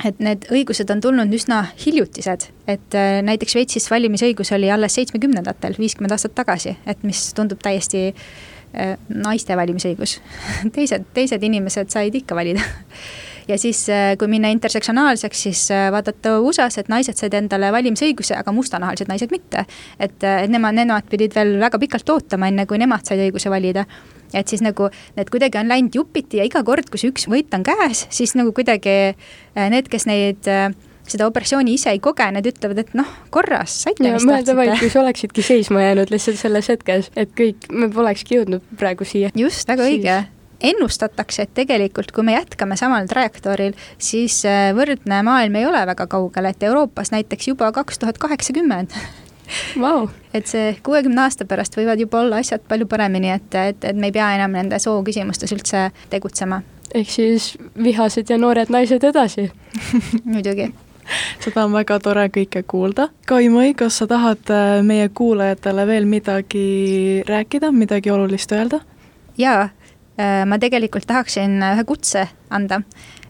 Et 0.08 0.20
need 0.24 0.46
õigused 0.48 0.88
on 0.94 1.02
tulnud 1.04 1.34
üsna 1.36 1.62
hiljutised, 1.82 2.46
et 2.72 2.96
äh, 2.96 3.20
näiteks 3.26 3.56
Šveitsis 3.56 3.90
valimisõigus 3.92 4.54
oli 4.56 4.70
alles 4.72 4.96
seitsmekümnendatel, 4.96 5.76
viiskümmend 5.80 6.16
aastat 6.16 6.38
tagasi, 6.38 6.78
et 6.88 7.04
mis 7.04 7.26
tundub 7.36 7.60
täiesti 7.64 8.06
äh, 8.12 8.94
naiste 9.10 9.58
valimisõigus. 9.60 10.20
Teised, 10.76 11.10
teised 11.16 11.44
inimesed 11.44 11.92
said 11.92 12.16
ikka 12.16 12.38
valida 12.40 12.64
ja 13.50 13.58
siis, 13.58 13.82
äh, 13.90 14.14
kui 14.20 14.30
minna 14.32 14.52
intersektsionaalseks, 14.54 15.42
siis 15.48 15.64
äh, 15.74 15.88
vaadata 15.94 16.38
USA-s, 16.44 16.82
et 16.82 16.92
naised 16.92 17.20
said 17.20 17.36
endale 17.38 17.72
valimisõiguse, 17.74 18.38
aga 18.38 18.54
mustanahalised 18.56 19.10
naised 19.12 19.34
mitte. 19.34 19.66
et, 20.00 20.24
äh, 20.24 20.44
et 20.46 20.54
nemad, 20.54 20.78
nemad 20.78 21.10
pidid 21.10 21.36
veel 21.36 21.58
väga 21.62 21.80
pikalt 21.82 22.10
ootama, 22.10 22.50
enne 22.50 22.66
kui 22.70 22.82
nemad 22.82 23.06
said 23.08 23.22
õiguse 23.26 23.52
valida 23.52 23.86
et 24.34 24.48
siis 24.48 24.62
nagu 24.62 24.92
need 25.18 25.30
kuidagi 25.34 25.58
on 25.58 25.72
läinud 25.72 25.96
jupiti 25.96 26.38
ja 26.38 26.46
iga 26.46 26.62
kord, 26.64 26.90
kui 26.90 27.02
see 27.02 27.10
üks 27.10 27.26
võit 27.32 27.54
on 27.58 27.66
käes, 27.66 28.06
siis 28.14 28.36
nagu 28.38 28.54
kuidagi 28.54 29.16
need, 29.58 29.90
kes 29.90 30.06
neid 30.06 30.46
seda 31.10 31.26
operatsiooni 31.26 31.74
ise 31.74 31.90
ei 31.90 32.02
koge, 32.04 32.28
need 32.36 32.46
ütlevad, 32.52 32.84
et 32.84 32.92
noh, 32.98 33.10
korras, 33.34 33.80
saite, 33.88 34.06
mis 34.06 34.28
tahtsite. 34.30 34.76
kui 34.84 34.94
sa 34.94 35.02
oleksidki 35.02 35.46
seisma 35.46 35.82
jäänud 35.88 36.14
lihtsalt 36.14 36.38
selles 36.38 36.70
hetkes, 36.70 37.10
et 37.18 37.34
kõik, 37.38 37.72
me 37.74 37.90
polekski 37.94 38.38
jõudnud 38.38 38.76
praegu 38.78 39.08
siia. 39.10 39.34
just, 39.34 39.66
väga 39.66 39.88
siis. 39.88 39.98
õige 39.98 40.20
ennustatakse, 40.62 41.46
et 41.46 41.54
tegelikult, 41.58 42.12
kui 42.12 42.26
me 42.28 42.36
jätkame 42.36 42.78
samal 42.80 43.08
trajektooril, 43.10 43.78
siis 43.98 44.42
äh, 44.48 44.70
võrdne 44.76 45.22
maailm 45.26 45.56
ei 45.60 45.68
ole 45.70 45.86
väga 45.92 46.08
kaugel, 46.12 46.50
et 46.50 46.64
Euroopas 46.64 47.14
näiteks 47.16 47.52
juba 47.52 47.72
kaks 47.76 48.00
tuhat 48.00 48.18
kaheksakümmend 48.22 48.96
wow.. 49.80 50.10
et 50.38 50.48
see 50.48 50.74
kuuekümne 50.84 51.26
aasta 51.26 51.48
pärast 51.50 51.78
võivad 51.80 52.02
juba 52.02 52.24
olla 52.24 52.42
asjad 52.44 52.66
palju 52.68 52.90
paremini, 52.90 53.32
et, 53.38 53.56
et, 53.56 53.88
et 53.92 53.96
me 53.96 54.12
ei 54.12 54.16
pea 54.16 54.34
enam 54.36 54.58
nende 54.58 54.80
sooküsimustes 54.80 55.56
üldse 55.56 55.90
tegutsema. 56.12 56.62
ehk 56.94 57.10
siis 57.10 57.54
vihased 57.78 58.30
ja 58.30 58.38
noored 58.38 58.72
naised 58.74 59.04
edasi 59.04 59.50
muidugi 60.34 60.72
seda 61.42 61.64
on 61.66 61.74
väga 61.74 61.96
tore 62.06 62.28
kõike 62.30 62.62
kuulda. 62.70 63.08
Kaimõi, 63.26 63.72
kas 63.74 63.96
sa 63.98 64.06
tahad 64.10 64.52
äh, 64.54 64.84
meie 64.86 65.08
kuulajatele 65.10 65.88
veel 65.90 66.06
midagi 66.06 67.24
rääkida, 67.26 67.72
midagi 67.74 68.14
olulist 68.14 68.54
öelda? 68.54 68.84
jaa, 69.40 69.70
ma 70.20 70.58
tegelikult 70.60 71.08
tahaksin 71.08 71.62
ühe 71.64 71.84
kutse 71.88 72.26
anda. 72.52 72.82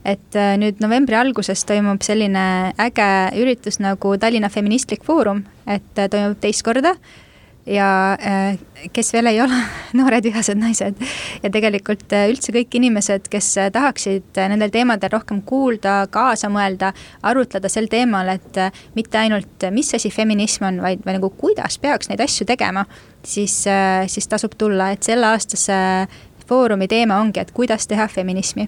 Et 0.07 0.35
äh, 0.37 0.55
nüüd 0.59 0.79
novembri 0.79 1.17
alguses 1.19 1.65
toimub 1.67 2.03
selline 2.05 2.73
äge 2.79 3.07
üritus 3.39 3.81
nagu 3.83 4.15
Tallinna 4.19 4.49
Feministlik 4.51 5.03
Foorum, 5.03 5.43
et 5.67 5.99
äh, 5.99 6.07
toimub 6.11 6.39
teist 6.41 6.63
korda. 6.63 6.95
Ja 7.69 8.15
äh, 8.15 8.55
kes 8.95 9.11
veel 9.13 9.27
ei 9.29 9.41
ole 9.43 9.57
noored 9.99 10.23
vihased 10.23 10.57
naised. 10.57 11.03
Ja 11.43 11.51
tegelikult 11.51 12.15
üldse 12.15 12.55
kõik 12.55 12.79
inimesed, 12.79 13.27
kes 13.29 13.51
tahaksid 13.75 14.39
nendel 14.39 14.71
teemadel 14.73 15.11
rohkem 15.13 15.43
kuulda, 15.45 15.99
kaasa 16.09 16.49
mõelda, 16.49 16.93
arutleda 17.27 17.69
sel 17.69 17.91
teemal, 17.91 18.31
et 18.31 18.57
mitte 18.95 19.19
ainult, 19.19 19.67
mis 19.75 19.91
asi 19.99 20.09
feminism 20.15 20.69
on, 20.71 20.81
vaid, 20.87 21.03
nagu 21.05 21.29
kuidas 21.37 21.77
peaks 21.83 22.09
neid 22.09 22.23
asju 22.23 22.47
tegema, 22.49 22.87
siis, 23.21 23.59
siis 24.07 24.31
tasub 24.31 24.55
tulla, 24.57 24.93
et 24.95 25.05
selle 25.05 25.27
aastase 25.35 25.77
foorumi 26.49 26.89
teema 26.89 27.21
ongi, 27.21 27.39
et 27.39 27.53
kuidas 27.55 27.87
teha 27.87 28.07
feminismi 28.11 28.67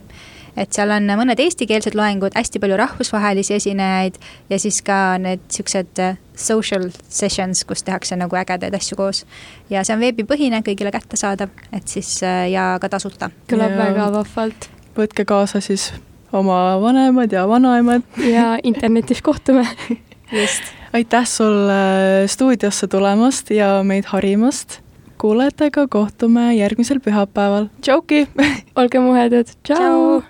et 0.60 0.74
seal 0.76 0.92
on 0.94 1.08
mõned 1.20 1.40
eestikeelsed 1.40 1.96
loengud, 1.98 2.36
hästi 2.36 2.60
palju 2.62 2.78
rahvusvahelisi 2.80 3.56
esinejaid 3.58 4.18
ja 4.52 4.60
siis 4.60 4.82
ka 4.86 5.18
need 5.22 5.44
siuksed 5.54 6.02
äh, 6.04 6.20
social 6.36 6.90
sessions, 7.08 7.64
kus 7.68 7.86
tehakse 7.88 8.18
nagu 8.20 8.36
ägedaid 8.40 8.76
asju 8.76 8.98
koos. 9.00 9.24
ja 9.70 9.86
see 9.88 9.96
on 9.96 10.04
veebipõhine, 10.04 10.62
kõigile 10.66 10.92
kättesaadav, 10.94 11.54
et 11.72 11.88
siis 11.88 12.18
äh, 12.28 12.50
ja 12.52 12.76
ka 12.82 12.92
tasuta. 12.92 13.32
kõlab 13.52 13.78
väga 13.80 14.12
vahvalt. 14.18 14.70
võtke 14.98 15.26
kaasa 15.26 15.64
siis 15.64 15.92
oma 16.34 16.80
vanemad 16.82 17.32
ja 17.32 17.48
vanaemad. 17.48 18.08
ja 18.28 18.58
internetis 18.64 19.22
kohtume 19.22 19.68
just. 20.42 20.72
aitäh 20.94 21.28
sulle 21.28 22.28
stuudiosse 22.28 22.88
tulemast 22.88 23.52
ja 23.56 23.78
meid 23.84 24.12
harimast 24.12 24.82
kuulajatega 25.22 25.86
kohtume 25.88 26.56
järgmisel 26.56 27.00
pühapäeval. 27.06 27.70
tšauki 27.82 28.28
olge 28.80 29.00
muhedad, 29.00 29.54
tšau, 29.64 29.78
tšau.! 29.78 30.22